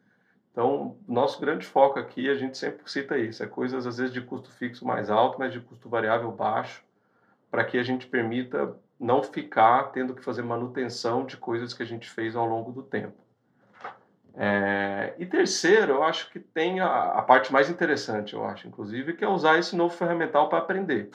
Então, 0.53 0.95
nosso 1.05 1.41
grande 1.41 1.65
foco 1.65 1.99
aqui, 1.99 2.29
a 2.29 2.35
gente 2.35 2.57
sempre 2.57 2.89
cita 2.89 3.17
isso, 3.17 3.43
é 3.43 3.47
coisas 3.47 3.85
às 3.85 3.97
vezes 3.97 4.13
de 4.13 4.21
custo 4.21 4.49
fixo 4.49 4.87
mais 4.87 5.09
alto, 5.09 5.37
mas 5.37 5.51
de 5.51 5.59
custo 5.59 5.89
variável 5.89 6.31
baixo, 6.31 6.81
para 7.51 7.65
que 7.65 7.77
a 7.77 7.83
gente 7.83 8.07
permita 8.07 8.73
não 8.97 9.21
ficar 9.21 9.91
tendo 9.91 10.15
que 10.15 10.23
fazer 10.23 10.41
manutenção 10.41 11.25
de 11.25 11.35
coisas 11.35 11.73
que 11.73 11.83
a 11.83 11.85
gente 11.85 12.09
fez 12.09 12.33
ao 12.33 12.45
longo 12.45 12.71
do 12.71 12.81
tempo. 12.81 13.25
É, 14.37 15.13
e 15.17 15.25
terceiro, 15.25 15.93
eu 15.93 16.03
acho 16.03 16.29
que 16.29 16.39
tem 16.39 16.81
a, 16.81 16.87
a 16.87 17.21
parte 17.21 17.53
mais 17.53 17.69
interessante, 17.69 18.33
eu 18.33 18.45
acho, 18.45 18.67
inclusive, 18.67 19.13
que 19.13 19.23
é 19.23 19.27
usar 19.27 19.57
esse 19.57 19.75
novo 19.75 19.95
ferramental 19.95 20.49
para 20.49 20.59
aprender. 20.59 21.09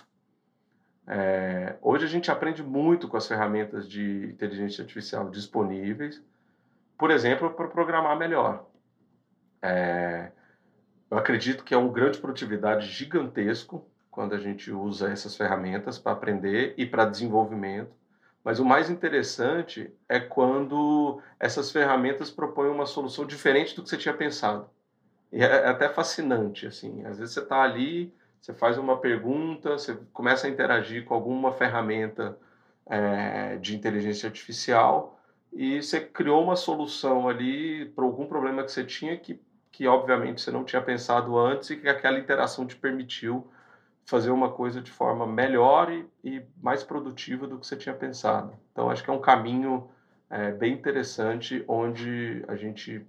É, 1.07 1.77
hoje 1.83 2.05
a 2.05 2.09
gente 2.09 2.31
aprende 2.31 2.63
muito 2.63 3.09
com 3.09 3.17
as 3.17 3.27
ferramentas 3.27 3.89
de 3.89 4.27
inteligência 4.33 4.83
artificial 4.83 5.29
disponíveis, 5.29 6.23
por 6.97 7.11
exemplo, 7.11 7.51
para 7.51 7.69
programar 7.69 8.17
melhor. 8.17 8.67
É, 9.61 10.31
eu 11.11 11.19
acredito 11.19 11.65
que 11.65 11.75
é 11.75 11.79
um 11.79 11.93
grande 11.93 12.19
produtividade 12.19 12.87
gigantesco 12.87 13.87
quando 14.11 14.35
a 14.35 14.39
gente 14.39 14.71
usa 14.71 15.11
essas 15.11 15.37
ferramentas 15.37 15.99
para 15.99 16.13
aprender 16.13 16.75
e 16.77 16.87
para 16.87 17.05
desenvolvimento. 17.05 17.91
Mas 18.45 18.59
o 18.59 18.65
mais 18.65 18.89
interessante 18.89 19.93
é 20.09 20.19
quando 20.19 21.21
essas 21.39 21.71
ferramentas 21.71 22.31
propõem 22.31 22.71
uma 22.71 22.87
solução 22.87 23.27
diferente 23.27 23.77
do 23.77 23.83
que 23.83 23.89
você 23.89 23.99
tinha 23.99 24.15
pensado. 24.15 24.69
E 25.33 25.43
é, 25.43 25.47
é 25.47 25.69
até 25.69 25.89
fascinante, 25.89 26.67
assim. 26.67 27.05
Às 27.05 27.19
vezes 27.19 27.35
você 27.35 27.41
está 27.41 27.63
ali 27.63 28.13
você 28.41 28.55
faz 28.55 28.79
uma 28.79 28.97
pergunta, 28.97 29.73
você 29.73 29.99
começa 30.13 30.47
a 30.47 30.51
interagir 30.51 31.05
com 31.05 31.13
alguma 31.13 31.53
ferramenta 31.53 32.39
é, 32.87 33.57
de 33.57 33.77
inteligência 33.77 34.29
artificial 34.29 35.21
e 35.53 35.83
você 35.83 36.01
criou 36.01 36.43
uma 36.43 36.57
solução 36.57 37.29
ali 37.29 37.85
para 37.91 38.05
algum 38.05 38.27
problema 38.27 38.65
que 38.65 38.73
você 38.73 38.83
tinha 38.83 39.17
que, 39.17 39.39
que 39.71 39.87
obviamente 39.87 40.41
você 40.41 40.51
não 40.51 40.65
tinha 40.65 40.81
pensado 40.81 41.37
antes 41.39 41.69
e 41.71 41.77
que 41.77 41.89
aquela 41.89 42.19
interação 42.19 42.67
te 42.67 42.77
permitiu 42.77 43.47
fazer 44.05 44.31
uma 44.31 44.51
coisa 44.51 44.81
de 44.81 44.91
forma 44.91 45.27
melhor 45.27 45.93
e, 45.93 46.07
e 46.25 46.43
mais 46.61 46.83
produtiva 46.83 47.47
do 47.47 47.59
que 47.59 47.67
você 47.67 47.77
tinha 47.77 47.95
pensado. 47.95 48.53
Então 48.73 48.91
acho 48.91 49.05
que 49.05 49.11
é 49.11 49.13
um 49.13 49.21
caminho 49.21 49.89
é, 50.29 50.53
bem 50.53 50.73
interessante 50.73 51.65
onde 51.67 52.45
a 52.49 52.57
gente 52.57 53.05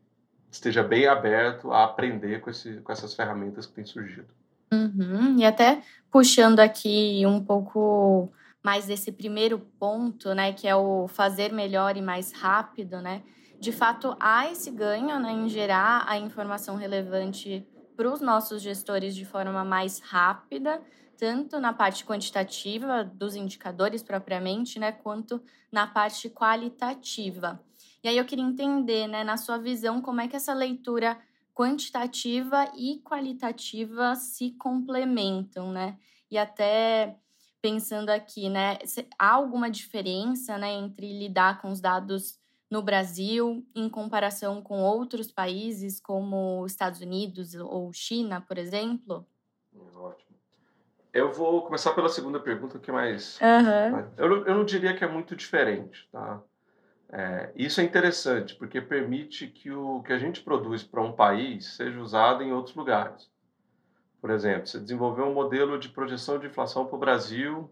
esteja 0.51 0.83
bem 0.83 1.07
aberto 1.07 1.71
a 1.71 1.83
aprender 1.85 2.41
com, 2.41 2.49
esse, 2.49 2.77
com 2.81 2.91
essas 2.91 3.13
ferramentas 3.13 3.65
que 3.65 3.73
têm 3.73 3.85
surgido. 3.85 4.27
Uhum. 4.71 5.37
E 5.37 5.45
até 5.45 5.81
puxando 6.11 6.59
aqui 6.59 7.23
um 7.25 7.43
pouco 7.43 8.29
mais 8.63 8.85
desse 8.85 9.11
primeiro 9.11 9.59
ponto, 9.79 10.33
né, 10.33 10.53
que 10.53 10.67
é 10.67 10.75
o 10.75 11.07
fazer 11.07 11.51
melhor 11.51 11.97
e 11.97 12.01
mais 12.01 12.31
rápido, 12.31 13.01
né? 13.01 13.23
De 13.59 13.71
fato, 13.71 14.15
há 14.19 14.51
esse 14.51 14.71
ganho 14.71 15.19
né, 15.19 15.31
em 15.31 15.47
gerar 15.47 16.03
a 16.07 16.17
informação 16.17 16.75
relevante 16.75 17.65
para 18.01 18.11
os 18.11 18.19
nossos 18.19 18.63
gestores 18.63 19.13
de 19.13 19.23
forma 19.23 19.63
mais 19.63 19.99
rápida, 19.99 20.81
tanto 21.19 21.59
na 21.59 21.71
parte 21.71 22.03
quantitativa 22.03 23.03
dos 23.03 23.35
indicadores 23.35 24.01
propriamente, 24.01 24.79
né, 24.79 24.91
quanto 24.91 25.39
na 25.71 25.85
parte 25.85 26.27
qualitativa. 26.27 27.63
E 28.03 28.07
aí 28.07 28.17
eu 28.17 28.25
queria 28.25 28.43
entender, 28.43 29.05
né, 29.05 29.23
na 29.23 29.37
sua 29.37 29.59
visão, 29.59 30.01
como 30.01 30.19
é 30.19 30.27
que 30.27 30.35
essa 30.35 30.51
leitura 30.51 31.15
quantitativa 31.53 32.71
e 32.75 32.99
qualitativa 33.03 34.15
se 34.15 34.49
complementam, 34.53 35.71
né? 35.71 35.95
E 36.31 36.39
até 36.39 37.19
pensando 37.61 38.09
aqui, 38.09 38.49
né, 38.49 38.79
há 39.19 39.33
alguma 39.33 39.69
diferença, 39.69 40.57
né, 40.57 40.73
entre 40.73 41.19
lidar 41.19 41.61
com 41.61 41.69
os 41.69 41.79
dados 41.79 42.40
no 42.71 42.81
Brasil 42.81 43.67
em 43.75 43.89
comparação 43.89 44.61
com 44.61 44.81
outros 44.81 45.29
países 45.29 45.99
como 45.99 46.65
Estados 46.65 47.01
Unidos 47.01 47.53
ou 47.53 47.91
China, 47.91 48.39
por 48.39 48.57
exemplo? 48.57 49.27
Ótimo. 49.93 50.31
Eu 51.13 51.33
vou 51.33 51.63
começar 51.63 51.93
pela 51.93 52.07
segunda 52.07 52.39
pergunta, 52.39 52.79
que 52.79 52.89
é 52.89 52.93
mais. 52.93 53.37
Uhum. 53.41 54.07
Eu, 54.15 54.45
eu 54.45 54.55
não 54.55 54.63
diria 54.63 54.95
que 54.95 55.03
é 55.03 55.07
muito 55.07 55.35
diferente, 55.35 56.07
tá? 56.09 56.41
É, 57.11 57.51
isso 57.57 57.81
é 57.81 57.83
interessante 57.83 58.55
porque 58.55 58.79
permite 58.79 59.47
que 59.47 59.69
o 59.69 60.01
que 60.01 60.13
a 60.13 60.17
gente 60.17 60.41
produz 60.41 60.81
para 60.81 61.01
um 61.01 61.11
país 61.11 61.75
seja 61.75 61.99
usado 61.99 62.41
em 62.41 62.53
outros 62.53 62.73
lugares. 62.73 63.29
Por 64.21 64.29
exemplo, 64.29 64.67
você 64.67 64.79
desenvolveu 64.79 65.25
um 65.25 65.33
modelo 65.33 65.77
de 65.77 65.89
projeção 65.89 66.39
de 66.39 66.47
inflação 66.47 66.85
para 66.85 66.95
o 66.95 66.99
Brasil. 66.99 67.69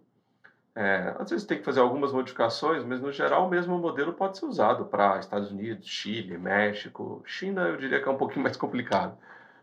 É, 0.75 1.15
às 1.19 1.29
vezes 1.29 1.45
tem 1.45 1.57
que 1.57 1.65
fazer 1.65 1.79
algumas 1.79 2.13
modificações, 2.13 2.83
mas 2.83 3.01
no 3.01 3.11
geral 3.11 3.47
o 3.47 3.49
mesmo 3.49 3.77
modelo 3.77 4.13
pode 4.13 4.37
ser 4.37 4.45
usado 4.45 4.85
para 4.85 5.19
Estados 5.19 5.51
Unidos, 5.51 5.87
Chile, 5.87 6.37
México. 6.37 7.21
China 7.25 7.63
eu 7.63 7.77
diria 7.77 8.01
que 8.01 8.07
é 8.07 8.11
um 8.11 8.17
pouquinho 8.17 8.43
mais 8.43 8.55
complicado. 8.55 9.17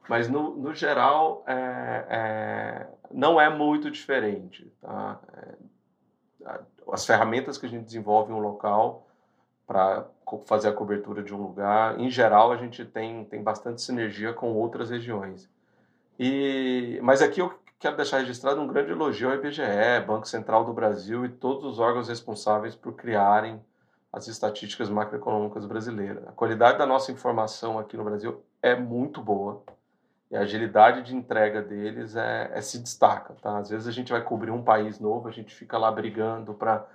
Mas 0.09 0.29
no, 0.29 0.57
no 0.57 0.75
geral 0.75 1.45
é, 1.47 2.07
é, 2.09 2.87
não 3.11 3.41
é 3.41 3.49
muito 3.49 3.91
diferente. 3.91 4.71
Tá? 4.81 5.21
É, 6.45 6.61
as 6.93 7.05
ferramentas 7.05 7.59
que 7.59 7.67
a 7.67 7.69
gente 7.69 7.85
desenvolve 7.85 8.33
em 8.33 8.35
um 8.35 8.39
local 8.39 9.07
para 9.67 10.07
fazer 10.45 10.69
a 10.69 10.73
cobertura 10.73 11.23
de 11.23 11.35
um 11.35 11.43
lugar. 11.43 11.99
Em 11.99 12.11
geral, 12.11 12.53
a 12.53 12.57
gente 12.57 12.85
tem, 12.85 13.25
tem 13.25 13.43
bastante 13.43 13.83
sinergia 13.83 14.33
com 14.33 14.53
outras 14.53 14.91
regiões. 14.91 15.49
E, 16.19 16.99
mas 17.03 17.21
aqui 17.21 17.41
eu 17.41 17.53
quero 17.79 17.97
deixar 17.97 18.19
registrado 18.19 18.61
um 18.61 18.67
grande 18.67 18.91
elogio 18.91 19.29
ao 19.29 19.35
IBGE, 19.37 20.01
Banco 20.07 20.27
Central 20.27 20.65
do 20.65 20.73
Brasil 20.73 21.25
e 21.25 21.29
todos 21.29 21.65
os 21.65 21.79
órgãos 21.79 22.09
responsáveis 22.09 22.75
por 22.75 22.95
criarem 22.95 23.61
as 24.13 24.29
estatísticas 24.29 24.89
macroeconômicas 24.89 25.67
brasileiras. 25.67 26.27
A 26.27 26.33
qualidade 26.33 26.79
da 26.79 26.87
nossa 26.87 27.13
informação 27.13 27.79
aqui 27.79 27.97
no 27.97 28.05
Brasil 28.05 28.43
é 28.63 28.75
muito 28.75 29.21
boa 29.21 29.63
e 30.31 30.37
a 30.37 30.41
agilidade 30.41 31.03
de 31.03 31.15
entrega 31.15 31.63
deles 31.63 32.17
é, 32.17 32.51
é 32.53 32.61
se 32.61 32.79
destaca. 32.79 33.35
Tá? 33.43 33.59
Às 33.59 33.71
vezes 33.71 33.87
a 33.87 33.93
gente 33.93 34.11
vai 34.11 34.23
cobrir 34.23 34.51
um 34.51 34.63
país 34.63 34.99
novo, 34.99 35.29
a 35.29 35.33
gente 35.33 35.55
fica 35.55 35.77
lá 35.77 35.93
brigando 35.93 36.55
para 36.55 36.87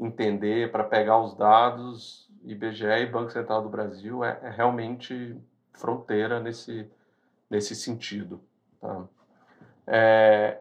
entender, 0.00 0.72
para 0.72 0.82
pegar 0.82 1.18
os 1.18 1.34
dados, 1.34 2.28
IBGE 2.42 2.86
e 2.86 3.06
Banco 3.06 3.30
Central 3.30 3.62
do 3.62 3.68
Brasil 3.68 4.24
é, 4.24 4.38
é 4.42 4.50
realmente 4.50 5.36
fronteira 5.74 6.40
nesse, 6.40 6.90
nesse 7.48 7.76
sentido. 7.76 8.40
Tá? 8.80 9.04
É, 9.86 10.58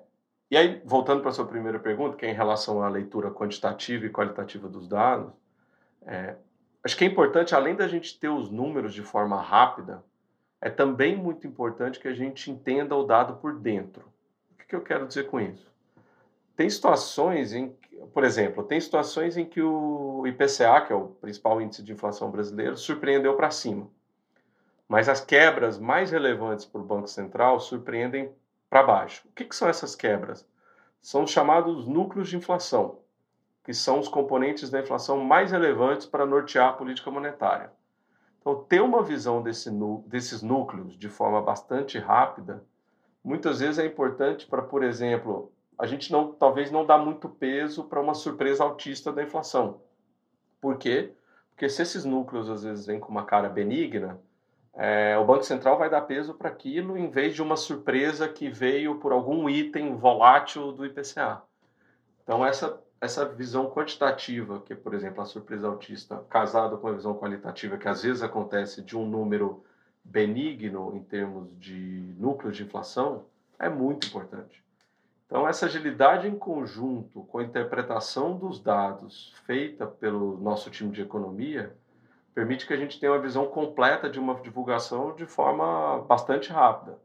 e 0.49 0.57
aí, 0.57 0.81
voltando 0.85 1.21
para 1.21 1.29
a 1.29 1.33
sua 1.33 1.45
primeira 1.45 1.79
pergunta, 1.79 2.17
que 2.17 2.25
é 2.25 2.29
em 2.29 2.35
relação 2.35 2.83
à 2.83 2.89
leitura 2.89 3.31
quantitativa 3.31 4.05
e 4.05 4.09
qualitativa 4.09 4.67
dos 4.67 4.87
dados, 4.87 5.31
é, 6.05 6.35
acho 6.83 6.97
que 6.97 7.03
é 7.03 7.07
importante, 7.07 7.55
além 7.55 7.75
da 7.75 7.87
gente 7.87 8.19
ter 8.19 8.29
os 8.29 8.49
números 8.49 8.93
de 8.93 9.03
forma 9.03 9.41
rápida, 9.41 10.03
é 10.59 10.69
também 10.69 11.15
muito 11.15 11.47
importante 11.47 11.99
que 11.99 12.07
a 12.07 12.13
gente 12.13 12.51
entenda 12.51 12.95
o 12.95 13.03
dado 13.03 13.35
por 13.37 13.57
dentro. 13.57 14.03
O 14.51 14.57
que, 14.57 14.65
que 14.65 14.75
eu 14.75 14.81
quero 14.81 15.07
dizer 15.07 15.27
com 15.27 15.39
isso? 15.39 15.71
tem 16.61 16.69
situações 16.69 17.53
em, 17.53 17.75
por 18.13 18.23
exemplo, 18.23 18.63
tem 18.63 18.79
situações 18.79 19.35
em 19.35 19.43
que 19.43 19.59
o 19.59 20.27
IPCA, 20.27 20.81
que 20.81 20.93
é 20.93 20.95
o 20.95 21.07
principal 21.07 21.59
índice 21.59 21.81
de 21.81 21.91
inflação 21.91 22.29
brasileiro, 22.29 22.77
surpreendeu 22.77 23.35
para 23.35 23.49
cima. 23.49 23.89
Mas 24.87 25.09
as 25.09 25.25
quebras 25.25 25.79
mais 25.79 26.11
relevantes 26.11 26.63
para 26.63 26.79
o 26.79 26.83
Banco 26.83 27.07
Central 27.07 27.59
surpreendem 27.59 28.31
para 28.71 28.83
baixo. 28.83 29.27
O 29.27 29.33
que, 29.33 29.43
que 29.43 29.55
são 29.55 29.67
essas 29.67 29.95
quebras? 29.95 30.47
São 31.01 31.25
os 31.25 31.29
chamados 31.29 31.85
núcleos 31.85 32.29
de 32.29 32.37
inflação, 32.37 32.99
que 33.65 33.73
são 33.73 33.99
os 33.99 34.07
componentes 34.07 34.69
da 34.69 34.79
inflação 34.79 35.19
mais 35.19 35.51
relevantes 35.51 36.07
para 36.07 36.25
nortear 36.25 36.69
a 36.69 36.73
política 36.73 37.11
monetária. 37.11 37.69
Então, 38.39 38.63
ter 38.63 38.81
uma 38.81 39.03
visão 39.03 39.43
desse, 39.43 39.69
desses 40.07 40.41
núcleos 40.41 40.97
de 40.97 41.09
forma 41.09 41.41
bastante 41.41 41.99
rápida, 41.99 42.63
muitas 43.21 43.59
vezes 43.59 43.77
é 43.77 43.85
importante 43.85 44.47
para, 44.47 44.61
por 44.61 44.83
exemplo, 44.83 45.51
a 45.77 45.85
gente 45.85 46.09
não, 46.09 46.31
talvez 46.31 46.71
não 46.71 46.85
dá 46.85 46.97
muito 46.97 47.27
peso 47.27 47.83
para 47.83 47.99
uma 47.99 48.13
surpresa 48.13 48.63
altista 48.63 49.11
da 49.11 49.21
inflação. 49.21 49.81
Por 50.61 50.77
quê? 50.77 51.13
Porque 51.49 51.67
se 51.67 51.81
esses 51.81 52.05
núcleos 52.05 52.49
às 52.49 52.63
vezes 52.63 52.85
vêm 52.85 53.01
com 53.01 53.11
uma 53.11 53.25
cara 53.25 53.49
benigna, 53.49 54.17
é, 54.73 55.17
o 55.17 55.25
Banco 55.25 55.43
Central 55.43 55.77
vai 55.77 55.89
dar 55.89 56.01
peso 56.01 56.33
para 56.33 56.49
aquilo 56.49 56.97
em 56.97 57.09
vez 57.09 57.35
de 57.35 57.41
uma 57.41 57.57
surpresa 57.57 58.27
que 58.27 58.49
veio 58.49 58.95
por 58.95 59.11
algum 59.11 59.49
item 59.49 59.95
volátil 59.95 60.71
do 60.71 60.85
IPCA. 60.85 61.41
Então, 62.23 62.45
essa 62.45 62.81
essa 63.01 63.25
visão 63.25 63.67
quantitativa, 63.71 64.61
que 64.61 64.75
por 64.75 64.93
exemplo, 64.93 65.23
a 65.23 65.25
surpresa 65.25 65.67
autista, 65.67 66.23
casado 66.29 66.77
com 66.77 66.87
a 66.87 66.91
visão 66.91 67.15
qualitativa, 67.15 67.75
que 67.75 67.87
às 67.87 68.03
vezes 68.03 68.21
acontece 68.21 68.83
de 68.83 68.95
um 68.95 69.07
número 69.07 69.63
benigno 70.03 70.95
em 70.95 71.01
termos 71.03 71.49
de 71.59 72.13
núcleo 72.19 72.51
de 72.51 72.63
inflação, 72.63 73.25
é 73.57 73.67
muito 73.67 74.07
importante. 74.07 74.63
Então, 75.25 75.47
essa 75.47 75.65
agilidade 75.65 76.27
em 76.27 76.37
conjunto 76.37 77.23
com 77.23 77.39
a 77.39 77.43
interpretação 77.43 78.37
dos 78.37 78.59
dados 78.59 79.33
feita 79.45 79.87
pelo 79.87 80.37
nosso 80.37 80.69
time 80.69 80.91
de 80.91 81.01
economia 81.01 81.75
permite 82.33 82.65
que 82.65 82.73
a 82.73 82.77
gente 82.77 82.99
tenha 82.99 83.11
uma 83.11 83.21
visão 83.21 83.45
completa 83.47 84.09
de 84.09 84.19
uma 84.19 84.35
divulgação 84.35 85.15
de 85.15 85.25
forma 85.25 85.99
bastante 86.07 86.49
rápida 86.51 86.97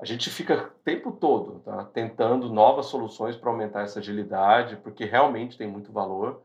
a 0.00 0.04
gente 0.06 0.30
fica 0.30 0.54
o 0.54 0.82
tempo 0.82 1.12
todo 1.12 1.60
tá, 1.60 1.84
tentando 1.84 2.48
novas 2.48 2.86
soluções 2.86 3.36
para 3.36 3.50
aumentar 3.50 3.82
essa 3.82 3.98
agilidade, 3.98 4.76
porque 4.76 5.04
realmente 5.04 5.58
tem 5.58 5.68
muito 5.68 5.92
valor. 5.92 6.42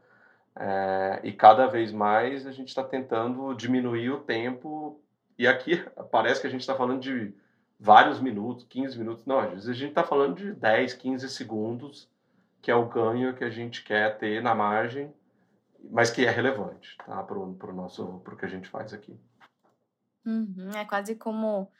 É, 0.57 1.21
e 1.23 1.31
cada 1.31 1.65
vez 1.65 1.91
mais 1.91 2.45
a 2.45 2.51
gente 2.51 2.67
está 2.67 2.83
tentando 2.83 3.53
diminuir 3.53 4.09
o 4.11 4.19
tempo. 4.19 4.99
E 5.37 5.47
aqui 5.47 5.81
parece 6.11 6.41
que 6.41 6.47
a 6.47 6.49
gente 6.49 6.61
está 6.61 6.75
falando 6.75 6.99
de 6.99 7.33
vários 7.79 8.19
minutos, 8.19 8.65
15 8.65 8.99
minutos. 8.99 9.25
Não, 9.25 9.39
às 9.39 9.51
vezes 9.51 9.69
a 9.69 9.73
gente 9.73 9.89
está 9.89 10.03
falando 10.03 10.35
de 10.35 10.51
10, 10.51 10.93
15 10.93 11.29
segundos, 11.29 12.09
que 12.61 12.69
é 12.69 12.75
o 12.75 12.85
ganho 12.85 13.33
que 13.35 13.43
a 13.45 13.49
gente 13.49 13.83
quer 13.83 14.17
ter 14.17 14.43
na 14.43 14.53
margem, 14.53 15.13
mas 15.91 16.09
que 16.09 16.25
é 16.25 16.29
relevante 16.29 16.95
tá, 17.05 17.23
para 17.23 17.37
o 17.37 17.73
nosso, 17.73 18.19
para 18.19 18.33
o 18.33 18.37
que 18.37 18.45
a 18.45 18.49
gente 18.49 18.69
faz 18.69 18.93
aqui. 18.93 19.17
Uhum, 20.25 20.71
é 20.75 20.85
quase 20.85 21.15
como 21.15 21.71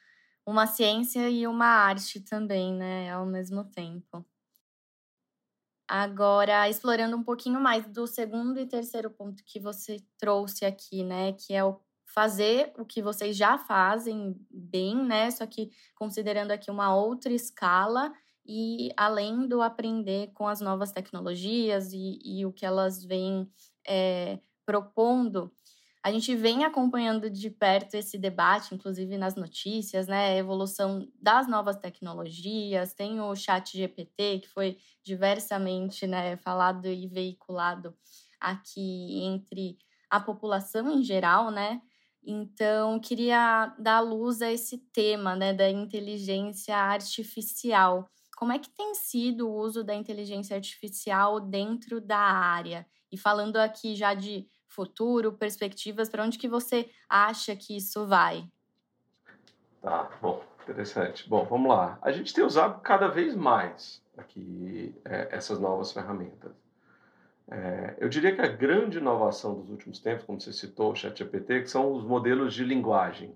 uma 0.45 0.67
ciência 0.67 1.29
e 1.29 1.47
uma 1.47 1.65
arte 1.65 2.19
também, 2.21 2.74
né, 2.74 3.12
ao 3.12 3.25
mesmo 3.25 3.63
tempo. 3.63 4.24
Agora, 5.88 6.69
explorando 6.69 7.15
um 7.15 7.24
pouquinho 7.24 7.59
mais 7.59 7.85
do 7.88 8.07
segundo 8.07 8.59
e 8.59 8.65
terceiro 8.65 9.09
ponto 9.09 9.43
que 9.43 9.59
você 9.59 9.97
trouxe 10.17 10.65
aqui, 10.65 11.03
né, 11.03 11.33
que 11.33 11.53
é 11.53 11.63
o 11.63 11.79
fazer 12.05 12.71
o 12.77 12.85
que 12.85 13.01
vocês 13.01 13.35
já 13.35 13.57
fazem 13.57 14.35
bem, 14.50 14.95
né, 14.95 15.29
só 15.31 15.45
que 15.45 15.69
considerando 15.95 16.51
aqui 16.51 16.71
uma 16.71 16.95
outra 16.95 17.33
escala 17.33 18.12
e 18.45 18.89
além 18.95 19.47
do 19.47 19.62
aprender 19.62 20.31
com 20.33 20.47
as 20.47 20.62
novas 20.62 20.91
tecnologias 20.91 21.91
e, 21.91 22.19
e 22.24 22.45
o 22.45 22.53
que 22.53 22.65
elas 22.65 23.03
vêm 23.03 23.51
é, 23.88 24.39
propondo, 24.65 25.52
a 26.04 26.12
gente 26.12 26.36
vem 26.36 26.63
acompanhando 26.63 27.32
de 27.32 27.50
perto 27.50 27.95
esse 27.95 28.15
debate, 28.17 28.76
inclusive 28.76 29.17
nas 29.17 29.36
notícias, 29.36 30.08
né? 30.08 30.28
A 30.28 30.38
evolução 30.38 31.08
das 31.19 31.48
novas 31.48 31.78
tecnologias, 31.78 32.93
tem 32.93 33.19
o 33.19 33.36
chat 33.36 33.76
GPT, 33.76 34.39
que 34.41 34.48
foi 34.48 34.78
diversamente 35.04 36.06
né, 36.06 36.38
falado 36.38 36.88
e 36.88 37.08
veiculado 37.08 37.95
aqui 38.39 39.24
entre 39.24 39.80
a 40.10 40.19
população 40.19 40.91
em 40.91 41.04
geral, 41.04 41.50
né? 41.50 41.82
Então, 42.24 43.00
queria 43.00 43.74
dar 43.80 44.00
luz 44.00 44.41
a 44.41 44.52
esse 44.52 44.78
tema, 44.91 45.36
né, 45.36 45.54
da 45.54 45.69
inteligência 45.69 46.76
artificial. 46.76 48.08
Como 48.38 48.52
é 48.52 48.60
que 48.60 48.69
tem 48.69 48.93
sido 48.95 49.48
o 49.48 49.56
uso 49.56 49.84
da 49.84 49.95
inteligência 49.95 50.56
artificial 50.56 51.39
dentro 51.39 52.02
da 52.02 52.17
área? 52.19 52.86
E 53.15 53.17
falando 53.17 53.56
aqui 53.56 53.95
já 53.95 54.13
de 54.13 54.45
futuro, 54.67 55.32
perspectivas, 55.32 56.10
para 56.10 56.21
onde 56.21 56.38
que 56.38 56.49
você 56.49 56.89
acha 57.08 57.56
que 57.56 57.78
isso 57.78 58.06
vai? 58.06 58.45
Tá, 59.82 60.12
bom, 60.21 60.43
interessante. 60.63 61.30
Bom, 61.30 61.45
vamos 61.45 61.69
lá. 61.69 61.97
A 62.01 62.12
gente 62.12 62.34
tem 62.34 62.43
usado 62.43 62.82
cada 62.82 63.08
vez 63.08 63.34
mais 63.34 64.04
aqui 64.17 64.93
é, 65.06 65.30
essas 65.32 65.62
novas 65.62 65.93
ferramentas. 65.93 66.51
É, 67.49 67.95
eu 67.99 68.10
diria 68.10 68.36
que 68.36 68.41
a 68.41 68.47
grande 68.47 68.97
inovação 68.97 69.62
dos 69.62 69.69
últimos 69.69 69.99
tempos, 69.99 70.25
como 70.25 70.41
você 70.41 70.51
citou, 70.51 70.91
o 70.91 70.95
ChatGPT, 70.95 71.62
que 71.62 71.69
são 71.69 71.93
os 71.93 72.04
modelos 72.04 72.54
de 72.54 72.65
linguagem. 72.65 73.34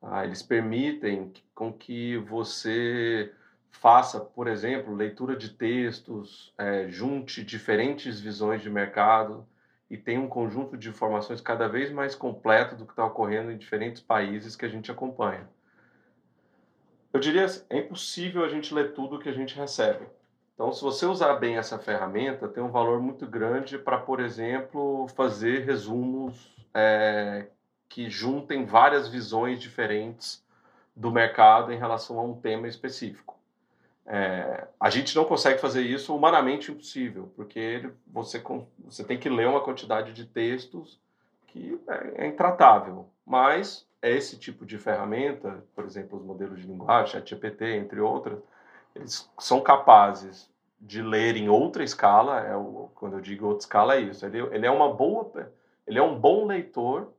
Tá? 0.00 0.24
Eles 0.24 0.42
permitem 0.42 1.30
com 1.54 1.70
que 1.70 2.16
você 2.16 3.34
faça, 3.70 4.20
por 4.20 4.48
exemplo, 4.48 4.94
leitura 4.94 5.36
de 5.36 5.50
textos, 5.50 6.52
é, 6.58 6.88
junte 6.88 7.44
diferentes 7.44 8.20
visões 8.20 8.62
de 8.62 8.70
mercado 8.70 9.46
e 9.90 9.96
tem 9.96 10.18
um 10.18 10.28
conjunto 10.28 10.76
de 10.76 10.88
informações 10.88 11.40
cada 11.40 11.68
vez 11.68 11.90
mais 11.90 12.14
completo 12.14 12.76
do 12.76 12.84
que 12.84 12.92
está 12.92 13.04
ocorrendo 13.04 13.50
em 13.50 13.56
diferentes 13.56 14.02
países 14.02 14.56
que 14.56 14.66
a 14.66 14.68
gente 14.68 14.90
acompanha. 14.90 15.48
Eu 17.12 17.20
diria 17.20 17.44
assim, 17.44 17.64
é 17.70 17.78
impossível 17.78 18.44
a 18.44 18.48
gente 18.48 18.74
ler 18.74 18.92
tudo 18.92 19.18
que 19.18 19.28
a 19.28 19.32
gente 19.32 19.56
recebe. 19.56 20.06
Então, 20.54 20.72
se 20.72 20.82
você 20.82 21.06
usar 21.06 21.34
bem 21.34 21.56
essa 21.56 21.78
ferramenta, 21.78 22.48
tem 22.48 22.62
um 22.62 22.70
valor 22.70 23.00
muito 23.00 23.26
grande 23.26 23.78
para, 23.78 23.96
por 23.96 24.20
exemplo, 24.20 25.06
fazer 25.14 25.64
resumos 25.64 26.52
é, 26.74 27.46
que 27.88 28.10
juntem 28.10 28.66
várias 28.66 29.08
visões 29.08 29.60
diferentes 29.60 30.44
do 30.94 31.12
mercado 31.12 31.72
em 31.72 31.78
relação 31.78 32.18
a 32.18 32.24
um 32.24 32.34
tema 32.34 32.66
específico. 32.66 33.37
É, 34.10 34.66
a 34.80 34.88
gente 34.88 35.14
não 35.14 35.26
consegue 35.26 35.60
fazer 35.60 35.82
isso 35.82 36.16
humanamente 36.16 36.72
impossível, 36.72 37.30
porque 37.36 37.90
você, 38.06 38.42
você 38.78 39.04
tem 39.04 39.18
que 39.18 39.28
ler 39.28 39.46
uma 39.46 39.60
quantidade 39.60 40.14
de 40.14 40.24
textos 40.24 40.98
que 41.48 41.78
é, 41.86 42.24
é 42.24 42.26
intratável. 42.26 43.06
Mas 43.26 43.86
esse 44.00 44.38
tipo 44.38 44.64
de 44.64 44.78
ferramenta, 44.78 45.62
por 45.74 45.84
exemplo, 45.84 46.18
os 46.18 46.24
modelos 46.24 46.58
de 46.58 46.66
linguagem, 46.66 47.12
ChatGPT, 47.12 47.76
entre 47.76 48.00
outras, 48.00 48.38
eles 48.96 49.30
são 49.38 49.60
capazes 49.60 50.50
de 50.80 51.02
ler 51.02 51.36
em 51.36 51.50
outra 51.50 51.84
escala. 51.84 52.40
É 52.40 52.56
o, 52.56 52.88
quando 52.94 53.12
eu 53.12 53.20
digo 53.20 53.46
outra 53.46 53.64
escala 53.64 53.96
é 53.96 54.00
isso. 54.00 54.24
Ele, 54.24 54.38
ele 54.38 54.66
é 54.66 54.70
uma 54.70 54.90
boa, 54.90 55.30
ele 55.86 55.98
é 55.98 56.02
um 56.02 56.18
bom 56.18 56.46
leitor. 56.46 57.12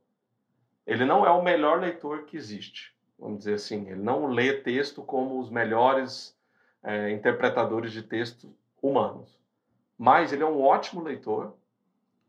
Ele 0.84 1.04
não 1.04 1.24
é 1.24 1.30
o 1.30 1.40
melhor 1.40 1.78
leitor 1.78 2.24
que 2.24 2.36
existe, 2.36 2.92
vamos 3.16 3.38
dizer 3.38 3.54
assim. 3.54 3.88
Ele 3.88 4.02
não 4.02 4.26
lê 4.26 4.54
texto 4.54 5.04
como 5.04 5.38
os 5.38 5.48
melhores 5.48 6.36
é, 6.82 7.10
interpretadores 7.10 7.92
de 7.92 8.02
texto 8.02 8.54
humanos. 8.82 9.38
Mas 9.98 10.32
ele 10.32 10.42
é 10.42 10.46
um 10.46 10.62
ótimo 10.62 11.02
leitor 11.02 11.54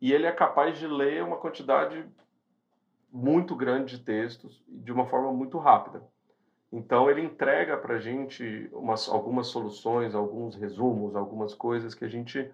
e 0.01 0.11
ele 0.11 0.25
é 0.25 0.31
capaz 0.31 0.77
de 0.77 0.87
ler 0.87 1.23
uma 1.23 1.37
quantidade 1.37 2.05
muito 3.11 3.55
grande 3.55 3.97
de 3.97 4.03
textos 4.03 4.63
de 4.67 4.91
uma 4.91 5.05
forma 5.05 5.31
muito 5.31 5.57
rápida. 5.57 6.03
Então 6.71 7.09
ele 7.09 7.21
entrega 7.21 7.75
para 7.77 7.95
a 7.95 7.99
gente 7.99 8.69
umas, 8.71 9.09
algumas 9.09 9.47
soluções, 9.47 10.15
alguns 10.15 10.55
resumos, 10.55 11.15
algumas 11.15 11.53
coisas 11.53 11.93
que 11.93 12.05
a 12.05 12.07
gente 12.07 12.49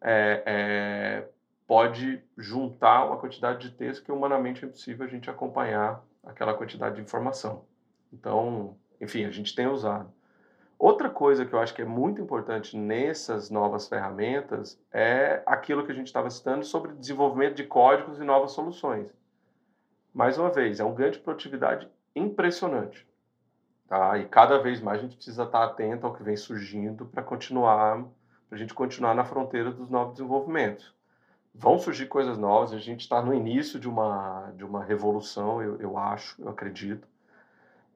é, 0.00 0.42
é, 0.44 1.28
pode 1.66 2.20
juntar 2.36 3.06
uma 3.06 3.16
quantidade 3.16 3.68
de 3.68 3.76
texto 3.76 4.04
que 4.04 4.10
humanamente 4.10 4.64
é 4.64 4.68
impossível 4.68 5.06
a 5.06 5.08
gente 5.08 5.30
acompanhar 5.30 6.04
aquela 6.24 6.54
quantidade 6.54 6.96
de 6.96 7.02
informação. 7.02 7.64
Então, 8.12 8.76
enfim, 9.00 9.24
a 9.24 9.30
gente 9.30 9.54
tem 9.54 9.68
usado. 9.68 10.12
Outra 10.80 11.10
coisa 11.10 11.44
que 11.44 11.52
eu 11.52 11.58
acho 11.58 11.74
que 11.74 11.82
é 11.82 11.84
muito 11.84 12.22
importante 12.22 12.74
nessas 12.74 13.50
novas 13.50 13.86
ferramentas 13.86 14.80
é 14.90 15.42
aquilo 15.44 15.84
que 15.84 15.92
a 15.92 15.94
gente 15.94 16.06
estava 16.06 16.30
citando 16.30 16.64
sobre 16.64 16.94
desenvolvimento 16.94 17.54
de 17.54 17.64
códigos 17.64 18.18
e 18.18 18.24
novas 18.24 18.52
soluções. 18.52 19.06
Mais 20.14 20.38
uma 20.38 20.48
vez, 20.48 20.80
é 20.80 20.84
um 20.84 20.94
ganho 20.94 21.10
de 21.10 21.18
produtividade 21.18 21.86
impressionante. 22.16 23.06
Tá? 23.86 24.16
E 24.16 24.24
cada 24.24 24.56
vez 24.56 24.80
mais 24.80 25.00
a 25.00 25.02
gente 25.02 25.16
precisa 25.16 25.42
estar 25.42 25.64
atento 25.64 26.06
ao 26.06 26.14
que 26.14 26.22
vem 26.22 26.34
surgindo 26.34 27.04
para 27.04 27.22
continuar, 27.22 28.02
para 28.48 28.56
a 28.56 28.58
gente 28.58 28.72
continuar 28.72 29.14
na 29.14 29.26
fronteira 29.26 29.70
dos 29.70 29.90
novos 29.90 30.14
desenvolvimentos. 30.14 30.94
Vão 31.54 31.78
surgir 31.78 32.06
coisas 32.06 32.38
novas, 32.38 32.72
a 32.72 32.78
gente 32.78 33.00
está 33.00 33.20
no 33.20 33.34
início 33.34 33.78
de 33.78 33.86
uma, 33.86 34.50
de 34.56 34.64
uma 34.64 34.82
revolução, 34.82 35.60
eu, 35.60 35.78
eu 35.78 35.98
acho, 35.98 36.40
eu 36.40 36.48
acredito 36.48 37.06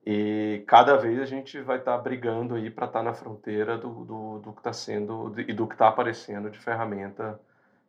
E 0.06 0.62
cada 0.66 0.96
vez 0.96 1.18
a 1.18 1.24
gente 1.24 1.58
vai 1.62 1.78
estar 1.78 1.96
tá 1.96 2.02
brigando 2.02 2.54
aí 2.54 2.70
para 2.70 2.86
estar 2.86 2.98
tá 2.98 3.04
na 3.04 3.14
fronteira 3.14 3.78
do, 3.78 4.04
do, 4.04 4.38
do 4.38 4.52
que 4.52 4.60
está 4.60 4.72
sendo 4.72 5.32
e 5.40 5.52
do 5.52 5.66
que 5.66 5.74
está 5.74 5.88
aparecendo 5.88 6.50
de 6.50 6.58
ferramenta, 6.58 7.40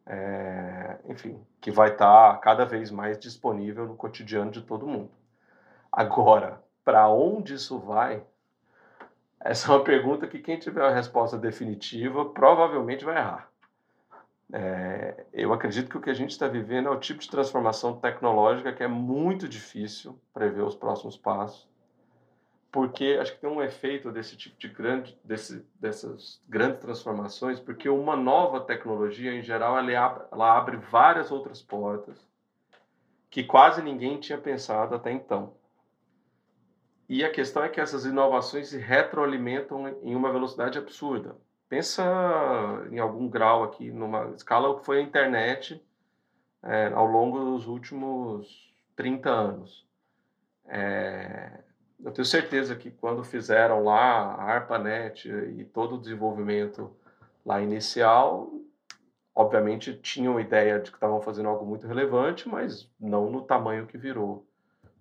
é, 0.06 0.98
enfim, 1.10 1.38
que 1.60 1.72
vai 1.72 1.92
estar 1.92 2.34
tá 2.34 2.38
cada 2.38 2.64
vez 2.64 2.90
mais 2.90 3.20
disponível 3.20 3.86
no 3.86 3.98
cotidiano 3.98 4.50
de 4.50 4.62
todo 4.62 4.88
mundo. 4.88 5.12
Agora, 5.92 6.64
para 6.86 7.10
onde 7.10 7.56
isso 7.56 7.80
vai? 7.80 8.24
Essa 9.42 9.72
é 9.72 9.76
uma 9.76 9.84
pergunta 9.84 10.26
que 10.26 10.40
quem 10.40 10.58
tiver 10.58 10.86
a 10.86 10.94
resposta 10.94 11.38
definitiva 11.38 12.30
provavelmente 12.30 13.04
vai 13.04 13.18
errar. 13.18 13.50
É, 14.54 15.26
eu 15.34 15.52
acredito 15.52 15.90
que 15.90 15.98
o 15.98 16.02
que 16.02 16.10
a 16.10 16.14
gente 16.14 16.32
está 16.32 16.48
vivendo 16.48 16.88
é 16.88 16.92
o 16.92 17.00
tipo 17.00 17.20
de 17.20 17.30
transformação 17.30 18.00
tecnológica 18.00 18.72
que 18.72 18.84
é 18.84 18.88
muito 18.88 19.50
difícil 19.50 20.18
prever 20.34 20.62
os 20.62 20.76
próximos 20.76 21.18
passos 21.18 21.75
porque 22.76 23.18
acho 23.22 23.34
que 23.34 23.40
tem 23.40 23.50
um 23.50 23.62
efeito 23.62 24.12
desse 24.12 24.36
tipo 24.36 24.60
de 24.60 24.68
grande, 24.68 25.18
desse, 25.24 25.66
dessas 25.80 26.44
grandes 26.46 26.82
transformações, 26.82 27.58
porque 27.58 27.88
uma 27.88 28.18
nova 28.18 28.60
tecnologia, 28.60 29.34
em 29.34 29.42
geral, 29.42 29.78
ela 29.78 29.98
abre, 29.98 30.24
ela 30.30 30.58
abre 30.58 30.76
várias 30.76 31.32
outras 31.32 31.62
portas 31.62 32.18
que 33.30 33.46
quase 33.46 33.82
ninguém 33.82 34.20
tinha 34.20 34.38
pensado 34.38 34.94
até 34.94 35.10
então. 35.10 35.54
E 37.08 37.24
a 37.24 37.32
questão 37.32 37.64
é 37.64 37.70
que 37.70 37.80
essas 37.80 38.04
inovações 38.04 38.68
se 38.68 38.78
retroalimentam 38.78 39.88
em 40.04 40.14
uma 40.14 40.30
velocidade 40.30 40.78
absurda. 40.78 41.38
Pensa 41.70 42.04
em 42.92 43.00
algum 43.00 43.30
grau 43.30 43.64
aqui, 43.64 43.90
numa 43.90 44.32
escala 44.32 44.78
que 44.78 44.86
foi 44.86 45.00
a 45.00 45.02
internet 45.02 45.82
é, 46.62 46.88
ao 46.88 47.06
longo 47.06 47.40
dos 47.40 47.68
últimos 47.68 48.76
30 48.98 49.30
anos. 49.30 49.88
É, 50.68 51.64
eu 52.04 52.12
tenho 52.12 52.26
certeza 52.26 52.76
que 52.76 52.92
quando 52.92 53.24
fizeram 53.24 53.84
lá 53.84 54.34
a 54.36 54.44
ARPANET 54.44 55.30
e 55.30 55.64
todo 55.66 55.96
o 55.96 56.00
desenvolvimento 56.00 56.96
lá 57.46 57.62
inicial, 57.62 58.52
obviamente 59.34 59.94
tinham 59.98 60.40
ideia 60.40 60.80
de 60.80 60.92
que 60.92 60.98
estavam 60.98 61.22
fazendo 61.22 61.50
algo 61.50 61.66
muito 61.66 61.88
relevante, 61.88 62.50
mas 62.50 62.90
não 63.00 63.30
no 63.30 63.42
tamanho 63.42 63.88
que 63.88 63.98
virou, 63.98 64.46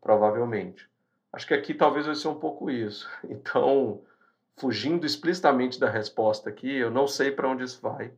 provavelmente. 0.00 0.88
Acho 1.32 1.46
que 1.46 1.54
aqui 1.54 1.74
talvez 1.74 2.06
vai 2.06 2.14
ser 2.14 2.28
um 2.28 2.38
pouco 2.38 2.70
isso. 2.70 3.08
Então, 3.28 4.02
fugindo 4.56 5.04
explicitamente 5.04 5.80
da 5.80 5.90
resposta 5.90 6.48
aqui, 6.48 6.72
eu 6.76 6.90
não 6.90 7.08
sei 7.08 7.32
para 7.32 7.48
onde 7.48 7.64
isso 7.64 7.80
vai, 7.82 8.12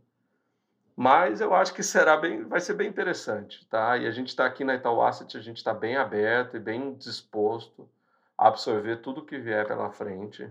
mas 0.94 1.40
eu 1.40 1.54
acho 1.54 1.74
que 1.74 1.82
será 1.82 2.16
bem, 2.16 2.44
vai 2.44 2.60
ser 2.60 2.74
bem 2.74 2.88
interessante, 2.88 3.66
tá? 3.66 3.96
E 3.96 4.06
a 4.06 4.10
gente 4.10 4.28
está 4.28 4.46
aqui 4.46 4.64
na 4.64 4.74
Itaú 4.74 5.02
Asset, 5.02 5.36
a 5.36 5.40
gente 5.40 5.58
está 5.58 5.74
bem 5.74 5.96
aberto 5.96 6.56
e 6.56 6.60
bem 6.60 6.94
disposto 6.94 7.88
absorver 8.36 8.96
tudo 8.96 9.24
que 9.24 9.38
vier 9.38 9.66
pela 9.66 9.90
frente 9.90 10.48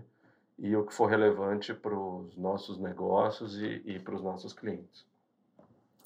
e 0.58 0.74
o 0.74 0.86
que 0.86 0.94
for 0.94 1.06
relevante 1.06 1.74
para 1.74 1.94
os 1.94 2.36
nossos 2.36 2.78
negócios 2.78 3.56
e, 3.60 3.82
e 3.84 3.98
para 3.98 4.14
os 4.14 4.22
nossos 4.22 4.52
clientes. 4.52 5.06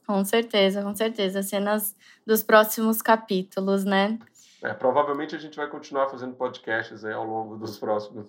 Com 0.07 0.25
certeza, 0.25 0.83
com 0.83 0.95
certeza. 0.95 1.43
Cenas 1.43 1.97
dos 2.27 2.43
próximos 2.43 3.01
capítulos, 3.01 3.85
né? 3.85 4.19
É, 4.63 4.75
provavelmente 4.75 5.37
a 5.37 5.39
gente 5.39 5.57
vai 5.57 5.69
continuar 5.69 6.09
fazendo 6.09 6.35
podcasts 6.35 7.05
aí 7.05 7.13
ao 7.13 7.25
longo 7.25 7.57
dos 7.57 7.79
próximos 7.79 8.29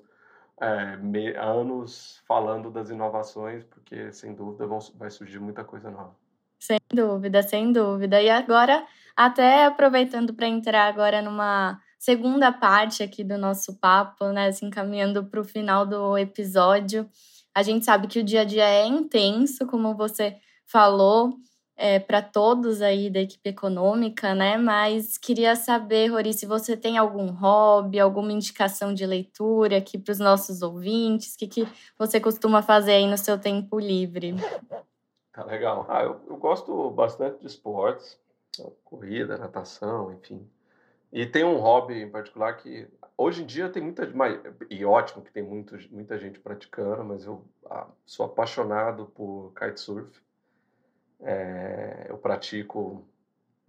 é, 0.61 0.95
me, 0.97 1.35
anos 1.35 2.21
falando 2.27 2.69
das 2.69 2.91
inovações, 2.91 3.63
porque 3.63 4.13
sem 4.13 4.35
dúvida 4.35 4.67
vão, 4.67 4.77
vai 4.95 5.09
surgir 5.09 5.39
muita 5.39 5.63
coisa 5.63 5.89
nova. 5.89 6.15
Sem 6.59 6.77
dúvida, 6.93 7.41
sem 7.41 7.73
dúvida. 7.73 8.21
E 8.21 8.29
agora, 8.29 8.85
até 9.15 9.65
aproveitando 9.65 10.35
para 10.35 10.47
entrar 10.47 10.87
agora 10.87 11.19
numa 11.19 11.80
segunda 12.01 12.51
parte 12.51 13.03
aqui 13.03 13.23
do 13.23 13.37
nosso 13.37 13.75
papo, 13.75 14.25
né? 14.29 14.47
Assim, 14.47 14.71
caminhando 14.71 15.23
para 15.23 15.39
o 15.39 15.43
final 15.43 15.85
do 15.85 16.17
episódio. 16.17 17.07
A 17.53 17.61
gente 17.61 17.85
sabe 17.85 18.07
que 18.07 18.17
o 18.17 18.23
dia 18.23 18.41
a 18.41 18.43
dia 18.43 18.67
é 18.67 18.87
intenso, 18.87 19.67
como 19.67 19.95
você 19.95 20.35
falou, 20.65 21.35
é, 21.77 21.99
para 21.99 22.19
todos 22.19 22.81
aí 22.81 23.07
da 23.07 23.19
equipe 23.19 23.47
econômica, 23.47 24.33
né? 24.33 24.57
Mas 24.57 25.15
queria 25.15 25.55
saber, 25.55 26.07
Rori, 26.07 26.33
se 26.33 26.47
você 26.47 26.75
tem 26.75 26.97
algum 26.97 27.27
hobby, 27.27 27.99
alguma 27.99 28.31
indicação 28.31 28.95
de 28.95 29.05
leitura 29.05 29.77
aqui 29.77 29.99
para 29.99 30.11
os 30.11 30.19
nossos 30.19 30.63
ouvintes, 30.63 31.35
o 31.35 31.37
que, 31.37 31.47
que 31.47 31.67
você 31.99 32.19
costuma 32.19 32.63
fazer 32.63 32.93
aí 32.93 33.05
no 33.05 33.17
seu 33.17 33.37
tempo 33.37 33.79
livre? 33.79 34.33
Tá 35.31 35.45
legal. 35.45 35.85
Ah, 35.87 36.01
eu, 36.01 36.19
eu 36.27 36.37
gosto 36.37 36.89
bastante 36.89 37.41
de 37.41 37.45
esportes, 37.45 38.19
corrida, 38.83 39.37
natação, 39.37 40.11
enfim. 40.13 40.49
E 41.11 41.25
tem 41.25 41.43
um 41.43 41.57
hobby 41.57 42.01
em 42.01 42.09
particular 42.09 42.53
que 42.53 42.87
hoje 43.17 43.43
em 43.43 43.45
dia 43.45 43.69
tem 43.69 43.83
muita 43.83 44.09
e 44.69 44.85
ótimo 44.85 45.23
que 45.23 45.31
tem 45.31 45.43
muita 45.43 46.17
gente 46.17 46.39
praticando, 46.39 47.03
mas 47.03 47.25
eu 47.25 47.43
ah, 47.69 47.87
sou 48.05 48.25
apaixonado 48.25 49.07
por 49.07 49.53
kitesurf. 49.53 50.21
É, 51.19 52.07
eu 52.09 52.17
pratico, 52.17 53.05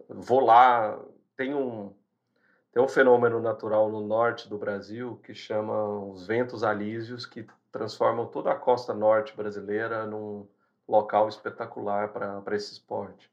vou 0.07 0.39
lá, 0.39 0.99
tem 1.35 1.53
um 1.53 1.93
tem 2.71 2.81
um 2.81 2.87
fenômeno 2.87 3.39
natural 3.39 3.87
no 3.91 4.01
norte 4.01 4.49
do 4.49 4.57
Brasil 4.57 5.19
que 5.23 5.35
chama 5.35 5.99
os 6.05 6.25
ventos 6.25 6.63
alísios 6.63 7.23
que 7.23 7.45
transformam 7.71 8.25
toda 8.25 8.51
a 8.51 8.55
costa 8.55 8.95
norte 8.95 9.35
brasileira 9.35 10.07
num 10.07 10.47
local 10.87 11.29
espetacular 11.29 12.11
para 12.11 12.55
esse 12.55 12.73
esporte. 12.73 13.31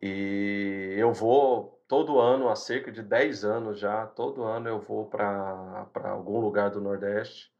E 0.00 0.94
eu 0.96 1.12
vou 1.12 1.80
todo 1.92 2.18
ano, 2.18 2.48
há 2.48 2.56
cerca 2.56 2.90
de 2.90 3.02
10 3.02 3.44
anos 3.44 3.78
já, 3.78 4.06
todo 4.06 4.44
ano 4.44 4.66
eu 4.66 4.80
vou 4.80 5.04
para 5.04 5.86
algum 6.04 6.40
lugar 6.40 6.70
do 6.70 6.80
Nordeste, 6.80 7.52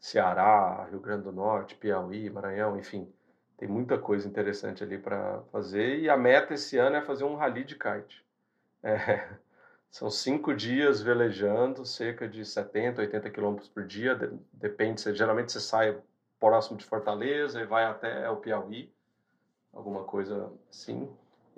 Ceará, 0.00 0.88
Rio 0.90 0.98
Grande 0.98 1.22
do 1.22 1.30
Norte, 1.30 1.76
Piauí, 1.76 2.28
Maranhão, 2.28 2.76
enfim. 2.76 3.08
Tem 3.56 3.68
muita 3.68 3.96
coisa 3.96 4.26
interessante 4.26 4.82
ali 4.82 4.98
para 4.98 5.42
fazer. 5.52 6.00
E 6.00 6.10
a 6.10 6.16
meta 6.16 6.54
esse 6.54 6.76
ano 6.76 6.96
é 6.96 7.02
fazer 7.02 7.22
um 7.22 7.36
rally 7.36 7.62
de 7.62 7.76
kite. 7.76 8.26
É, 8.82 9.28
são 9.88 10.10
cinco 10.10 10.52
dias 10.52 11.00
velejando, 11.00 11.86
cerca 11.86 12.28
de 12.28 12.44
70, 12.44 13.00
80 13.02 13.30
quilômetros 13.30 13.68
por 13.68 13.86
dia. 13.86 14.16
Depende, 14.52 15.14
geralmente 15.14 15.52
você 15.52 15.60
sai 15.60 15.96
próximo 16.40 16.76
de 16.76 16.84
Fortaleza 16.84 17.60
e 17.60 17.64
vai 17.64 17.84
até 17.84 18.28
o 18.28 18.38
Piauí, 18.38 18.92
alguma 19.72 20.02
coisa 20.02 20.52
assim. 20.68 21.08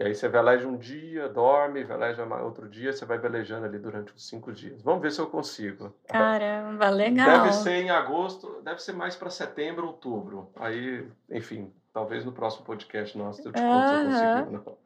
E 0.00 0.02
aí 0.02 0.14
você 0.14 0.30
veleja 0.30 0.66
um 0.66 0.78
dia, 0.78 1.28
dorme, 1.28 1.84
veleja 1.84 2.24
outro 2.42 2.66
dia, 2.66 2.90
você 2.90 3.04
vai 3.04 3.18
velejando 3.18 3.66
ali 3.66 3.78
durante 3.78 4.14
uns 4.14 4.26
cinco 4.26 4.50
dias. 4.50 4.80
Vamos 4.80 5.02
ver 5.02 5.10
se 5.10 5.20
eu 5.20 5.26
consigo. 5.26 5.94
Caramba, 6.08 6.88
legal. 6.88 7.42
Deve 7.42 7.52
ser 7.52 7.82
em 7.82 7.90
agosto, 7.90 8.62
deve 8.64 8.80
ser 8.80 8.94
mais 8.94 9.14
para 9.14 9.28
setembro, 9.28 9.86
outubro. 9.86 10.50
Aí, 10.56 11.06
enfim, 11.30 11.70
talvez 11.92 12.24
no 12.24 12.32
próximo 12.32 12.64
podcast 12.64 13.18
nosso 13.18 13.46
eu 13.46 13.52
te 13.52 13.60
conto 13.60 13.88
se 13.88 14.24
eu 14.24 14.34
consigo. 14.36 14.50
Não. 14.70 14.78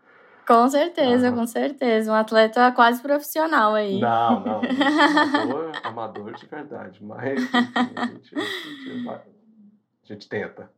Com 0.48 0.68
certeza, 0.68 1.30
com 1.30 1.46
certeza. 1.46 2.10
Um 2.10 2.16
atleta 2.16 2.72
quase 2.72 3.00
profissional 3.00 3.72
aí. 3.72 4.00
Não, 4.00 4.40
não. 4.40 4.60
Amador, 5.32 5.72
amador 5.84 6.34
de 6.34 6.46
verdade. 6.46 7.04
Mas 7.04 7.40
enfim, 7.40 7.56
a, 7.94 8.06
gente, 8.06 8.36
a, 8.36 8.42
gente, 8.42 9.08
a 9.08 10.12
gente 10.12 10.28
tenta. 10.28 10.68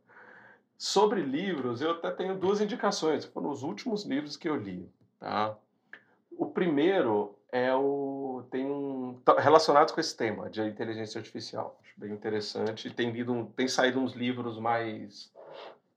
Sobre 0.77 1.21
livros, 1.21 1.81
eu 1.81 1.91
até 1.91 2.11
tenho 2.11 2.37
duas 2.37 2.61
indicações, 2.61 3.25
foram 3.25 3.49
os 3.49 3.63
últimos 3.63 4.05
livros 4.05 4.37
que 4.37 4.47
eu 4.47 4.55
li. 4.55 4.87
Tá? 5.19 5.55
O 6.37 6.45
primeiro 6.45 7.35
é 7.51 7.73
o 7.73 8.43
tem 8.51 8.65
um 8.65 9.19
tá 9.25 9.39
relacionado 9.39 9.93
com 9.93 9.99
esse 9.99 10.15
tema 10.15 10.49
de 10.49 10.61
inteligência 10.61 11.17
artificial. 11.17 11.79
Acho 11.81 11.93
bem 11.97 12.11
interessante. 12.11 12.93
Tem 12.93 13.09
lido, 13.09 13.51
tem 13.55 13.67
saído 13.67 13.99
uns 13.99 14.13
livros 14.13 14.59
mais 14.59 15.31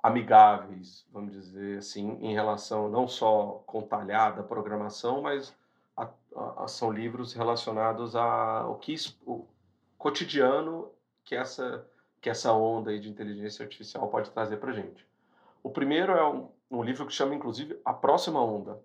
amigáveis, 0.02 1.06
vamos 1.12 1.32
dizer 1.32 1.78
assim, 1.78 2.16
em 2.22 2.32
relação 2.32 2.88
não 2.88 3.06
só 3.06 3.62
com 3.66 3.82
talhada, 3.82 4.42
programação, 4.42 5.20
mas 5.20 5.54
a, 5.94 6.08
a, 6.56 6.66
são 6.66 6.90
livros 6.90 7.34
relacionados 7.34 8.16
ao 8.16 8.76
que 8.76 8.94
o 9.26 9.46
cotidiano 9.98 10.90
que 11.22 11.36
essa 11.36 11.86
que 12.20 12.28
essa 12.28 12.52
onda 12.52 12.96
de 12.98 13.08
inteligência 13.08 13.64
artificial 13.64 14.08
pode 14.08 14.30
trazer 14.30 14.58
para 14.58 14.72
gente. 14.72 15.06
O 15.62 15.70
primeiro 15.70 16.12
é 16.12 16.28
um, 16.28 16.48
um, 16.70 16.82
livro 16.82 17.06
que 17.06 17.12
chama, 17.12 17.34
inclusive, 17.34 17.80
A 17.84 17.92
Próxima 17.92 18.42
Onda, 18.42 18.80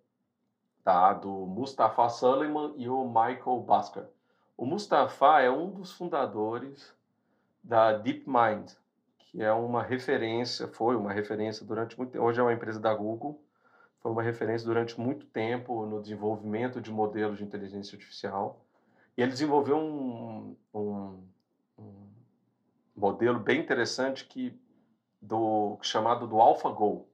tá? 0.83 1.13
do 1.13 1.29
Mustafa 1.29 2.07
Suleiman 2.09 2.73
e 2.77 2.89
o 2.89 3.05
Michael 3.05 3.59
Basker. 3.61 4.05
O 4.57 4.65
Mustafa 4.65 5.41
é 5.41 5.49
um 5.49 5.69
dos 5.69 5.91
fundadores 5.91 6.93
da 7.61 7.93
DeepMind, 7.93 8.71
que 9.17 9.41
é 9.41 9.51
uma 9.51 9.83
referência, 9.83 10.67
foi 10.67 10.95
uma 10.95 11.11
referência 11.11 11.65
durante 11.65 11.97
muito 11.97 12.11
tempo, 12.11 12.23
hoje 12.25 12.39
é 12.39 12.43
uma 12.43 12.53
empresa 12.53 12.79
da 12.79 12.93
Google, 12.93 13.41
foi 13.99 14.11
uma 14.11 14.21
referência 14.21 14.65
durante 14.65 14.99
muito 14.99 15.25
tempo 15.25 15.85
no 15.85 16.01
desenvolvimento 16.01 16.79
de 16.79 16.91
modelos 16.91 17.37
de 17.37 17.43
inteligência 17.43 17.95
artificial. 17.95 18.61
E 19.17 19.21
ele 19.21 19.31
desenvolveu 19.31 19.77
um, 19.77 20.55
um, 20.73 21.23
um 21.77 22.04
modelo 22.95 23.39
bem 23.39 23.59
interessante 23.59 24.25
que 24.25 24.57
do 25.21 25.77
chamado 25.81 26.27
do 26.27 26.39
AlphaGo. 26.39 26.85
O 26.85 27.07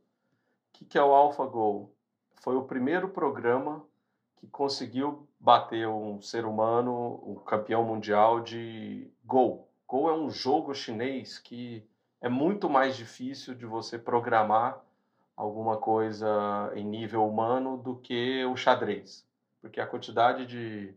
que, 0.74 0.86
que 0.86 0.98
é 0.98 1.04
o 1.04 1.14
AlphaGo? 1.14 1.90
Foi 2.36 2.56
o 2.56 2.64
primeiro 2.64 3.10
programa 3.10 3.84
que 4.38 4.48
conseguiu 4.48 5.28
bater 5.40 5.88
um 5.88 6.22
ser 6.22 6.46
humano, 6.46 7.22
um 7.26 7.36
campeão 7.36 7.84
mundial 7.84 8.42
de 8.42 9.10
Go. 9.24 9.68
Go 9.88 10.10
é 10.10 10.14
um 10.14 10.30
jogo 10.30 10.74
chinês 10.74 11.38
que 11.38 11.86
é 12.20 12.30
muito 12.30 12.70
mais 12.70 12.96
difícil 12.96 13.56
de 13.56 13.66
você 13.66 13.98
programar 13.98 14.80
alguma 15.36 15.78
coisa 15.78 16.72
em 16.76 16.86
nível 16.86 17.28
humano 17.28 17.78
do 17.78 17.96
que 17.96 18.46
o 18.46 18.56
xadrez, 18.56 19.26
porque 19.60 19.82
a 19.82 19.88
quantidade 19.88 20.46
de, 20.46 20.94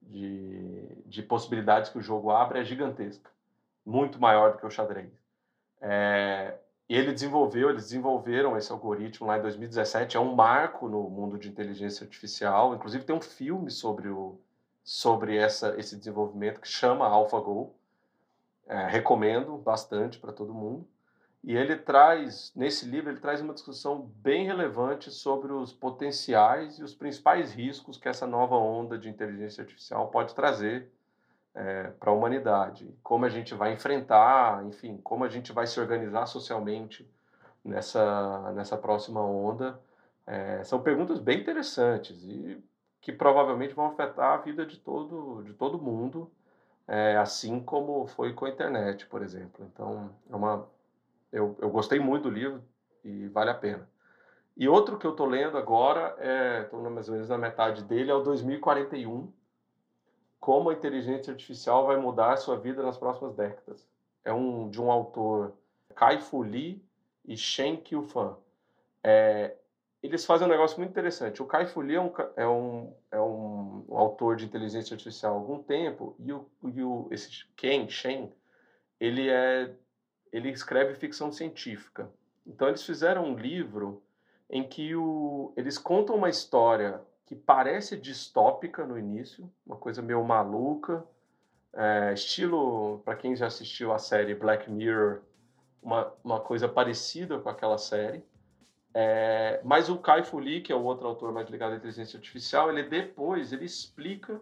de, 0.00 0.88
de 1.04 1.22
possibilidades 1.22 1.90
que 1.90 1.98
o 1.98 2.02
jogo 2.02 2.30
abre 2.30 2.60
é 2.60 2.64
gigantesca, 2.64 3.30
muito 3.84 4.20
maior 4.20 4.52
do 4.52 4.58
que 4.58 4.66
o 4.66 4.70
xadrez. 4.70 5.10
É, 5.80 6.58
ele 6.88 7.12
desenvolveu, 7.12 7.70
eles 7.70 7.84
desenvolveram 7.84 8.56
esse 8.56 8.70
algoritmo 8.70 9.26
lá 9.26 9.38
em 9.38 9.42
2017, 9.42 10.16
é 10.16 10.20
um 10.20 10.34
marco 10.34 10.88
no 10.88 11.08
mundo 11.08 11.38
de 11.38 11.48
inteligência 11.48 12.04
artificial. 12.04 12.74
Inclusive 12.74 13.04
tem 13.04 13.16
um 13.16 13.20
filme 13.20 13.70
sobre, 13.70 14.08
o, 14.08 14.38
sobre 14.82 15.36
essa, 15.36 15.74
esse 15.78 15.96
desenvolvimento 15.96 16.60
que 16.60 16.68
chama 16.68 17.06
AlphaGo. 17.06 17.74
É, 18.66 18.86
recomendo 18.86 19.58
bastante 19.58 20.18
para 20.18 20.32
todo 20.32 20.54
mundo. 20.54 20.88
E 21.42 21.54
ele 21.54 21.76
traz, 21.76 22.50
nesse 22.56 22.86
livro, 22.86 23.10
ele 23.10 23.20
traz 23.20 23.42
uma 23.42 23.52
discussão 23.52 24.10
bem 24.22 24.46
relevante 24.46 25.10
sobre 25.10 25.52
os 25.52 25.74
potenciais 25.74 26.78
e 26.78 26.82
os 26.82 26.94
principais 26.94 27.52
riscos 27.52 27.98
que 27.98 28.08
essa 28.08 28.26
nova 28.26 28.56
onda 28.56 28.96
de 28.96 29.10
inteligência 29.10 29.60
artificial 29.60 30.08
pode 30.08 30.34
trazer 30.34 30.90
é, 31.54 31.84
para 32.00 32.10
a 32.10 32.14
humanidade, 32.14 32.92
como 33.02 33.24
a 33.24 33.28
gente 33.28 33.54
vai 33.54 33.72
enfrentar, 33.72 34.64
enfim, 34.66 34.98
como 35.02 35.24
a 35.24 35.28
gente 35.28 35.52
vai 35.52 35.66
se 35.66 35.78
organizar 35.78 36.26
socialmente 36.26 37.08
nessa, 37.64 38.52
nessa 38.52 38.76
próxima 38.76 39.22
onda. 39.22 39.80
É, 40.26 40.64
são 40.64 40.82
perguntas 40.82 41.20
bem 41.20 41.40
interessantes 41.40 42.24
e 42.24 42.62
que 43.00 43.12
provavelmente 43.12 43.74
vão 43.74 43.86
afetar 43.86 44.32
a 44.32 44.36
vida 44.38 44.64
de 44.64 44.78
todo, 44.78 45.42
de 45.44 45.52
todo 45.52 45.78
mundo, 45.78 46.30
é, 46.88 47.16
assim 47.16 47.60
como 47.60 48.06
foi 48.06 48.32
com 48.32 48.46
a 48.46 48.48
internet, 48.48 49.06
por 49.06 49.22
exemplo. 49.22 49.64
Então, 49.72 50.10
é 50.30 50.34
uma, 50.34 50.66
eu, 51.30 51.56
eu 51.60 51.70
gostei 51.70 52.00
muito 52.00 52.24
do 52.24 52.30
livro 52.30 52.62
e 53.04 53.28
vale 53.28 53.50
a 53.50 53.54
pena. 53.54 53.88
E 54.56 54.68
outro 54.68 54.98
que 54.98 55.06
eu 55.06 55.10
estou 55.10 55.26
lendo 55.26 55.58
agora, 55.58 56.16
estou 56.62 56.86
é, 56.86 56.90
mais 56.90 57.08
ou 57.08 57.14
menos 57.14 57.28
na 57.28 57.36
metade 57.36 57.84
dele, 57.84 58.10
é 58.10 58.14
o 58.14 58.22
2041, 58.22 59.30
como 60.44 60.68
a 60.68 60.74
inteligência 60.74 61.32
artificial 61.32 61.86
vai 61.86 61.96
mudar 61.96 62.34
a 62.34 62.36
sua 62.36 62.58
vida 62.58 62.82
nas 62.82 62.98
próximas 62.98 63.34
décadas. 63.34 63.88
É 64.22 64.30
um 64.30 64.68
de 64.68 64.78
um 64.78 64.90
autor 64.90 65.54
Kai 65.94 66.20
Fu 66.20 66.42
Lee 66.42 66.84
e 67.24 67.34
Shen 67.34 67.78
Qiufan. 67.78 68.36
É, 69.02 69.54
eles 70.02 70.26
fazem 70.26 70.46
um 70.46 70.50
negócio 70.50 70.76
muito 70.76 70.90
interessante. 70.90 71.40
O 71.40 71.46
Kai 71.46 71.64
Fu 71.64 71.80
Lee 71.80 71.94
é 71.96 72.00
um, 72.02 72.12
é 72.36 72.46
um, 72.46 72.94
é 73.10 73.18
um 73.18 73.86
autor 73.88 74.36
de 74.36 74.44
inteligência 74.44 74.92
artificial 74.92 75.32
há 75.32 75.38
algum 75.38 75.62
tempo 75.62 76.14
e 76.18 76.30
o, 76.30 76.46
e 76.62 76.82
o 76.82 77.08
esse 77.10 77.46
Ken 77.56 77.88
Shen 77.88 78.30
ele 79.00 79.30
é 79.30 79.74
ele 80.30 80.50
escreve 80.50 80.94
ficção 80.94 81.32
científica. 81.32 82.10
Então 82.46 82.68
eles 82.68 82.82
fizeram 82.82 83.24
um 83.24 83.34
livro 83.34 84.02
em 84.50 84.62
que 84.62 84.94
o, 84.94 85.54
eles 85.56 85.78
contam 85.78 86.16
uma 86.16 86.28
história 86.28 87.00
que 87.26 87.34
parece 87.34 87.96
distópica 87.96 88.84
no 88.84 88.98
início, 88.98 89.50
uma 89.66 89.76
coisa 89.76 90.02
meio 90.02 90.22
maluca, 90.22 91.04
é, 91.72 92.12
estilo, 92.12 93.00
para 93.04 93.16
quem 93.16 93.34
já 93.34 93.46
assistiu 93.46 93.92
a 93.92 93.98
série 93.98 94.34
Black 94.34 94.70
Mirror, 94.70 95.20
uma, 95.82 96.12
uma 96.22 96.40
coisa 96.40 96.68
parecida 96.68 97.38
com 97.38 97.48
aquela 97.48 97.78
série. 97.78 98.22
É, 98.92 99.60
mas 99.64 99.88
o 99.88 99.98
Kai 99.98 100.22
Fu 100.22 100.38
Lee, 100.38 100.60
que 100.60 100.72
é 100.72 100.76
o 100.76 100.84
outro 100.84 101.06
autor 101.08 101.32
mais 101.32 101.48
ligado 101.48 101.72
à 101.72 101.76
inteligência 101.76 102.16
artificial, 102.16 102.70
ele 102.70 102.84
depois 102.84 103.52
ele 103.52 103.64
explica 103.64 104.40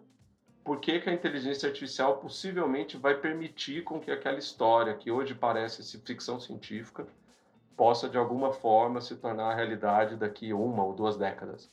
por 0.62 0.78
que, 0.78 1.00
que 1.00 1.08
a 1.08 1.12
inteligência 1.12 1.68
artificial 1.68 2.18
possivelmente 2.18 2.96
vai 2.96 3.14
permitir 3.14 3.82
com 3.82 3.98
que 3.98 4.10
aquela 4.10 4.38
história, 4.38 4.94
que 4.94 5.10
hoje 5.10 5.34
parece 5.34 5.98
ficção 6.00 6.38
científica, 6.38 7.06
possa 7.76 8.08
de 8.08 8.18
alguma 8.18 8.52
forma 8.52 9.00
se 9.00 9.16
tornar 9.16 9.54
realidade 9.54 10.16
daqui 10.16 10.52
uma 10.52 10.84
ou 10.84 10.92
duas 10.92 11.16
décadas 11.16 11.70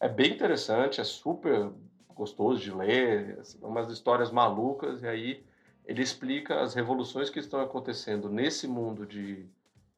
é 0.00 0.08
bem 0.08 0.32
interessante, 0.32 1.00
é 1.00 1.04
super 1.04 1.70
gostoso 2.14 2.60
de 2.60 2.72
ler, 2.72 3.38
são 3.44 3.68
umas 3.68 3.90
histórias 3.90 4.30
malucas, 4.30 5.02
e 5.02 5.06
aí 5.06 5.44
ele 5.84 6.02
explica 6.02 6.60
as 6.60 6.74
revoluções 6.74 7.30
que 7.30 7.38
estão 7.38 7.60
acontecendo 7.60 8.28
nesse 8.28 8.66
mundo 8.66 9.06
de, 9.06 9.46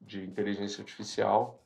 de 0.00 0.24
inteligência 0.24 0.82
artificial, 0.82 1.62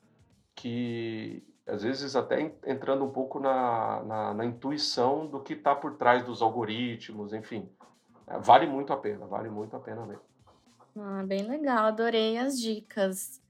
que 0.55 1.43
às 1.67 1.83
vezes 1.83 2.15
até 2.15 2.41
entrando 2.65 3.05
um 3.05 3.09
pouco 3.09 3.39
na, 3.39 4.03
na, 4.03 4.33
na 4.33 4.45
intuição 4.45 5.25
do 5.25 5.39
que 5.39 5.53
está 5.53 5.73
por 5.73 5.95
trás 5.95 6.23
dos 6.23 6.41
algoritmos, 6.41 7.33
enfim. 7.33 7.69
É, 8.27 8.37
vale 8.37 8.67
muito 8.67 8.93
a 8.93 8.97
pena, 8.97 9.25
vale 9.25 9.49
muito 9.49 9.75
a 9.75 9.79
pena 9.79 10.05
ler. 10.05 10.19
Ah, 10.97 11.23
bem 11.25 11.47
legal, 11.47 11.85
adorei 11.85 12.37
as 12.37 12.59
dicas. 12.59 13.41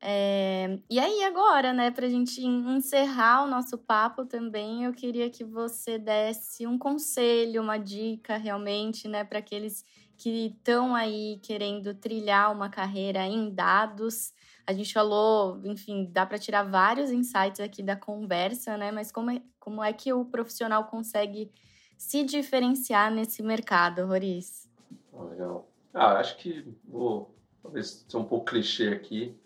É, 0.00 0.78
e 0.90 0.98
aí, 0.98 1.24
agora, 1.24 1.72
né, 1.72 1.90
para 1.90 2.06
a 2.06 2.08
gente 2.08 2.44
encerrar 2.44 3.44
o 3.44 3.48
nosso 3.48 3.78
papo 3.78 4.26
também, 4.26 4.84
eu 4.84 4.92
queria 4.92 5.30
que 5.30 5.42
você 5.42 5.98
desse 5.98 6.66
um 6.66 6.78
conselho, 6.78 7.62
uma 7.62 7.78
dica 7.78 8.36
realmente, 8.36 9.08
né, 9.08 9.24
para 9.24 9.38
aqueles 9.38 9.84
que 10.16 10.46
estão 10.46 10.94
aí 10.94 11.38
querendo 11.42 11.94
trilhar 11.94 12.52
uma 12.52 12.68
carreira 12.68 13.24
em 13.26 13.52
dados. 13.52 14.32
A 14.66 14.72
gente 14.72 14.92
falou, 14.92 15.60
enfim, 15.64 16.08
dá 16.10 16.26
para 16.26 16.38
tirar 16.38 16.62
vários 16.64 17.10
insights 17.10 17.60
aqui 17.60 17.82
da 17.82 17.96
conversa, 17.96 18.76
né, 18.76 18.90
mas 18.90 19.10
como 19.10 19.30
é, 19.30 19.42
como 19.58 19.82
é 19.82 19.92
que 19.92 20.12
o 20.12 20.24
profissional 20.24 20.84
consegue 20.84 21.50
se 21.96 22.22
diferenciar 22.22 23.10
nesse 23.10 23.42
mercado, 23.42 24.06
Roriz? 24.06 24.70
Legal. 25.12 25.68
Ah, 25.94 26.18
acho 26.18 26.36
que 26.36 26.64
vou 26.84 27.34
talvez 27.62 28.04
ser 28.06 28.16
um 28.16 28.24
pouco 28.24 28.44
clichê 28.44 28.88
aqui, 28.88 29.36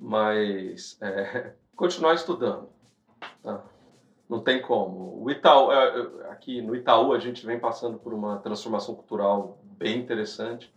mas 0.00 0.98
é, 1.02 1.52
continuar 1.76 2.14
estudando. 2.14 2.70
Tá? 3.42 3.62
Não 4.28 4.40
tem 4.40 4.62
como. 4.62 5.22
O 5.22 5.30
Itaú, 5.30 5.70
é, 5.70 6.30
aqui 6.30 6.62
no 6.62 6.74
Itaú 6.74 7.12
a 7.12 7.18
gente 7.18 7.44
vem 7.44 7.60
passando 7.60 7.98
por 7.98 8.14
uma 8.14 8.38
transformação 8.38 8.94
cultural 8.94 9.58
bem 9.76 9.98
interessante 9.98 10.72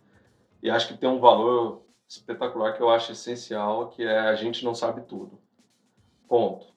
e 0.62 0.70
acho 0.70 0.88
que 0.88 0.98
tem 0.98 1.08
um 1.08 1.20
valor 1.20 1.82
espetacular 2.06 2.74
que 2.74 2.82
eu 2.82 2.90
acho 2.90 3.12
essencial, 3.12 3.88
que 3.88 4.02
é 4.02 4.18
a 4.18 4.34
gente 4.34 4.64
não 4.64 4.74
sabe 4.74 5.02
tudo. 5.02 5.40
Ponto. 6.28 6.74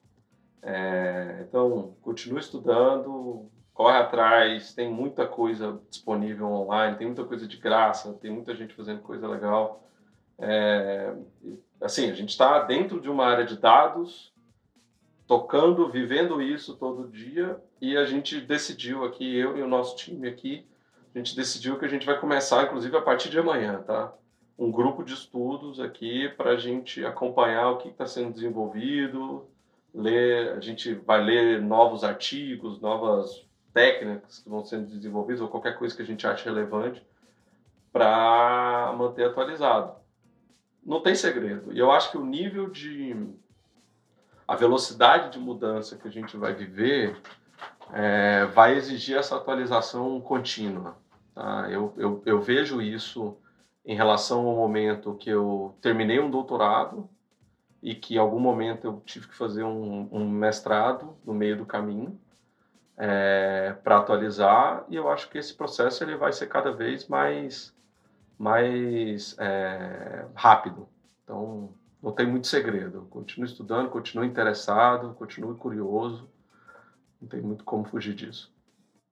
É, 0.62 1.44
então, 1.46 1.96
continue 2.02 2.40
estudando, 2.40 3.50
corre 3.72 3.96
atrás, 3.96 4.74
tem 4.74 4.90
muita 4.90 5.26
coisa 5.26 5.80
disponível 5.88 6.46
online, 6.46 6.96
tem 6.96 7.06
muita 7.06 7.24
coisa 7.24 7.46
de 7.46 7.56
graça, 7.56 8.12
tem 8.14 8.30
muita 8.30 8.54
gente 8.54 8.74
fazendo 8.74 9.00
coisa 9.02 9.28
legal. 9.28 9.84
É, 10.38 11.14
assim, 11.80 12.10
a 12.10 12.14
gente 12.14 12.30
está 12.30 12.60
dentro 12.62 13.00
de 13.00 13.08
uma 13.08 13.26
área 13.26 13.44
de 13.44 13.56
dados, 13.56 14.32
tocando, 15.26 15.88
vivendo 15.88 16.40
isso 16.40 16.76
todo 16.76 17.08
dia, 17.08 17.60
e 17.80 17.96
a 17.96 18.04
gente 18.04 18.40
decidiu 18.40 19.04
aqui, 19.04 19.36
eu 19.36 19.56
e 19.56 19.62
o 19.62 19.68
nosso 19.68 19.96
time 19.96 20.28
aqui, 20.28 20.66
a 21.14 21.18
gente 21.18 21.36
decidiu 21.36 21.78
que 21.78 21.84
a 21.84 21.88
gente 21.88 22.06
vai 22.06 22.18
começar, 22.18 22.64
inclusive, 22.64 22.96
a 22.96 23.02
partir 23.02 23.28
de 23.28 23.38
amanhã, 23.38 23.82
tá? 23.82 24.12
Um 24.58 24.70
grupo 24.70 25.04
de 25.04 25.14
estudos 25.14 25.78
aqui 25.78 26.28
para 26.30 26.52
a 26.52 26.56
gente 26.56 27.04
acompanhar 27.04 27.70
o 27.70 27.78
que 27.78 27.88
está 27.88 28.06
sendo 28.06 28.32
desenvolvido, 28.32 29.46
ler, 29.94 30.52
a 30.52 30.60
gente 30.60 30.94
vai 30.94 31.22
ler 31.22 31.62
novos 31.62 32.02
artigos, 32.02 32.80
novas 32.80 33.46
técnicas 33.72 34.40
que 34.40 34.48
vão 34.48 34.64
sendo 34.64 34.86
desenvolvidas, 34.86 35.40
ou 35.40 35.48
qualquer 35.48 35.78
coisa 35.78 35.94
que 35.94 36.02
a 36.02 36.06
gente 36.06 36.26
ache 36.26 36.44
relevante, 36.44 37.06
para 37.92 38.94
manter 38.96 39.26
atualizado 39.26 39.98
não 40.88 41.02
tem 41.02 41.14
segredo. 41.14 41.70
E 41.70 41.78
eu 41.78 41.92
acho 41.92 42.10
que 42.10 42.16
o 42.16 42.24
nível 42.24 42.70
de. 42.70 43.14
a 44.46 44.56
velocidade 44.56 45.30
de 45.30 45.38
mudança 45.38 45.98
que 45.98 46.08
a 46.08 46.10
gente 46.10 46.34
vai 46.34 46.54
viver 46.54 47.20
é, 47.92 48.46
vai 48.46 48.74
exigir 48.74 49.18
essa 49.18 49.36
atualização 49.36 50.18
contínua. 50.22 50.96
Tá? 51.34 51.68
Eu, 51.70 51.92
eu, 51.98 52.22
eu 52.24 52.40
vejo 52.40 52.80
isso 52.80 53.36
em 53.84 53.94
relação 53.94 54.46
ao 54.46 54.56
momento 54.56 55.14
que 55.14 55.28
eu 55.28 55.76
terminei 55.82 56.18
um 56.18 56.30
doutorado 56.30 57.08
e 57.82 57.94
que 57.94 58.14
em 58.14 58.18
algum 58.18 58.40
momento 58.40 58.86
eu 58.86 59.02
tive 59.04 59.28
que 59.28 59.36
fazer 59.36 59.64
um, 59.64 60.08
um 60.10 60.28
mestrado 60.28 61.16
no 61.24 61.34
meio 61.34 61.56
do 61.56 61.66
caminho 61.66 62.18
é, 62.96 63.76
para 63.84 63.98
atualizar 63.98 64.84
e 64.88 64.96
eu 64.96 65.08
acho 65.08 65.28
que 65.28 65.38
esse 65.38 65.54
processo 65.54 66.02
ele 66.02 66.16
vai 66.16 66.32
ser 66.32 66.48
cada 66.48 66.72
vez 66.72 67.06
mais 67.06 67.74
mais 68.38 69.36
é, 69.38 70.26
rápido. 70.34 70.88
Então, 71.24 71.74
não 72.02 72.12
tem 72.12 72.26
muito 72.26 72.46
segredo. 72.46 73.06
Continue 73.10 73.48
estudando, 73.48 73.90
continue 73.90 74.26
interessado, 74.26 75.14
continue 75.14 75.56
curioso. 75.56 76.30
Não 77.20 77.28
tem 77.28 77.40
muito 77.40 77.64
como 77.64 77.84
fugir 77.84 78.14
disso. 78.14 78.52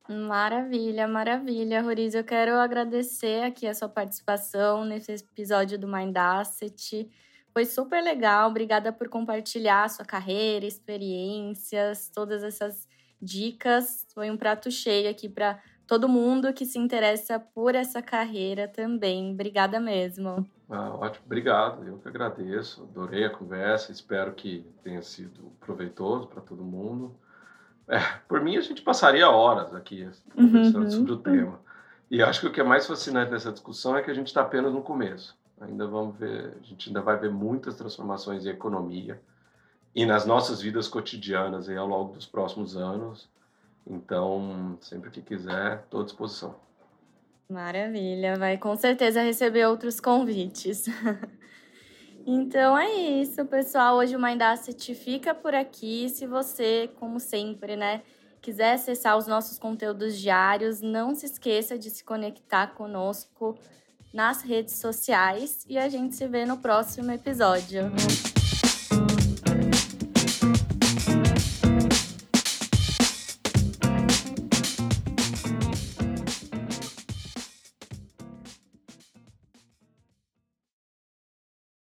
Maravilha, 0.08 1.08
maravilha, 1.08 1.82
Roriz. 1.82 2.14
Eu 2.14 2.22
quero 2.22 2.54
agradecer 2.54 3.42
aqui 3.42 3.66
a 3.66 3.74
sua 3.74 3.88
participação 3.88 4.84
nesse 4.84 5.12
episódio 5.12 5.76
do 5.76 5.88
Mind 5.88 6.16
Asset. 6.16 7.10
Foi 7.52 7.64
super 7.64 8.00
legal. 8.00 8.48
Obrigada 8.48 8.92
por 8.92 9.08
compartilhar 9.08 9.90
sua 9.90 10.04
carreira, 10.04 10.64
experiências, 10.64 12.08
todas 12.08 12.44
essas 12.44 12.86
dicas. 13.20 14.06
Foi 14.14 14.30
um 14.30 14.36
prato 14.36 14.70
cheio 14.70 15.10
aqui 15.10 15.28
para 15.28 15.60
todo 15.86 16.08
mundo 16.08 16.52
que 16.52 16.66
se 16.66 16.78
interessa 16.78 17.38
por 17.38 17.74
essa 17.74 18.02
carreira 18.02 18.66
também. 18.66 19.32
Obrigada 19.32 19.78
mesmo. 19.78 20.46
Ah, 20.68 20.90
ótimo, 20.90 21.24
obrigado. 21.26 21.86
Eu 21.86 21.98
que 21.98 22.08
agradeço. 22.08 22.82
Adorei 22.82 23.24
a 23.24 23.30
conversa. 23.30 23.92
Espero 23.92 24.32
que 24.32 24.64
tenha 24.82 25.02
sido 25.02 25.52
proveitoso 25.60 26.26
para 26.26 26.42
todo 26.42 26.64
mundo. 26.64 27.14
É, 27.88 28.00
por 28.26 28.40
mim, 28.40 28.56
a 28.56 28.60
gente 28.60 28.82
passaria 28.82 29.30
horas 29.30 29.72
aqui 29.74 30.08
conversando 30.34 30.84
uhum. 30.84 30.90
sobre 30.90 31.12
o 31.12 31.18
tema. 31.18 31.60
E 32.10 32.22
acho 32.22 32.40
que 32.40 32.46
o 32.46 32.52
que 32.52 32.60
é 32.60 32.64
mais 32.64 32.86
fascinante 32.86 33.30
nessa 33.30 33.52
discussão 33.52 33.96
é 33.96 34.02
que 34.02 34.10
a 34.10 34.14
gente 34.14 34.28
está 34.28 34.42
apenas 34.42 34.72
no 34.72 34.82
começo. 34.82 35.36
Ainda 35.60 35.86
vamos 35.86 36.16
ver, 36.16 36.56
a 36.60 36.64
gente 36.64 36.88
ainda 36.88 37.00
vai 37.00 37.16
ver 37.16 37.30
muitas 37.30 37.76
transformações 37.76 38.44
em 38.44 38.50
economia 38.50 39.20
e 39.94 40.04
nas 40.04 40.26
nossas 40.26 40.60
vidas 40.60 40.86
cotidianas 40.86 41.68
aí 41.68 41.76
ao 41.76 41.86
longo 41.86 42.12
dos 42.12 42.26
próximos 42.26 42.76
anos. 42.76 43.28
Então, 43.86 44.76
sempre 44.80 45.10
que 45.10 45.22
quiser, 45.22 45.82
estou 45.84 46.00
à 46.00 46.04
disposição. 46.04 46.56
Maravilha, 47.48 48.36
vai 48.36 48.58
com 48.58 48.74
certeza 48.76 49.22
receber 49.22 49.66
outros 49.66 50.00
convites. 50.00 50.86
então 52.26 52.76
é 52.76 52.92
isso, 52.92 53.44
pessoal. 53.46 53.96
Hoje 53.98 54.16
o 54.16 54.20
Mind 54.20 54.42
Asset 54.42 54.94
fica 54.94 55.32
por 55.32 55.54
aqui. 55.54 56.08
Se 56.08 56.26
você, 56.26 56.90
como 56.96 57.20
sempre, 57.20 57.76
né, 57.76 58.02
quiser 58.42 58.74
acessar 58.74 59.16
os 59.16 59.28
nossos 59.28 59.58
conteúdos 59.58 60.18
diários, 60.18 60.80
não 60.80 61.14
se 61.14 61.26
esqueça 61.26 61.78
de 61.78 61.88
se 61.88 62.02
conectar 62.02 62.74
conosco 62.74 63.56
nas 64.12 64.42
redes 64.42 64.74
sociais 64.76 65.64
e 65.68 65.78
a 65.78 65.88
gente 65.88 66.16
se 66.16 66.26
vê 66.26 66.44
no 66.44 66.56
próximo 66.56 67.12
episódio. 67.12 67.92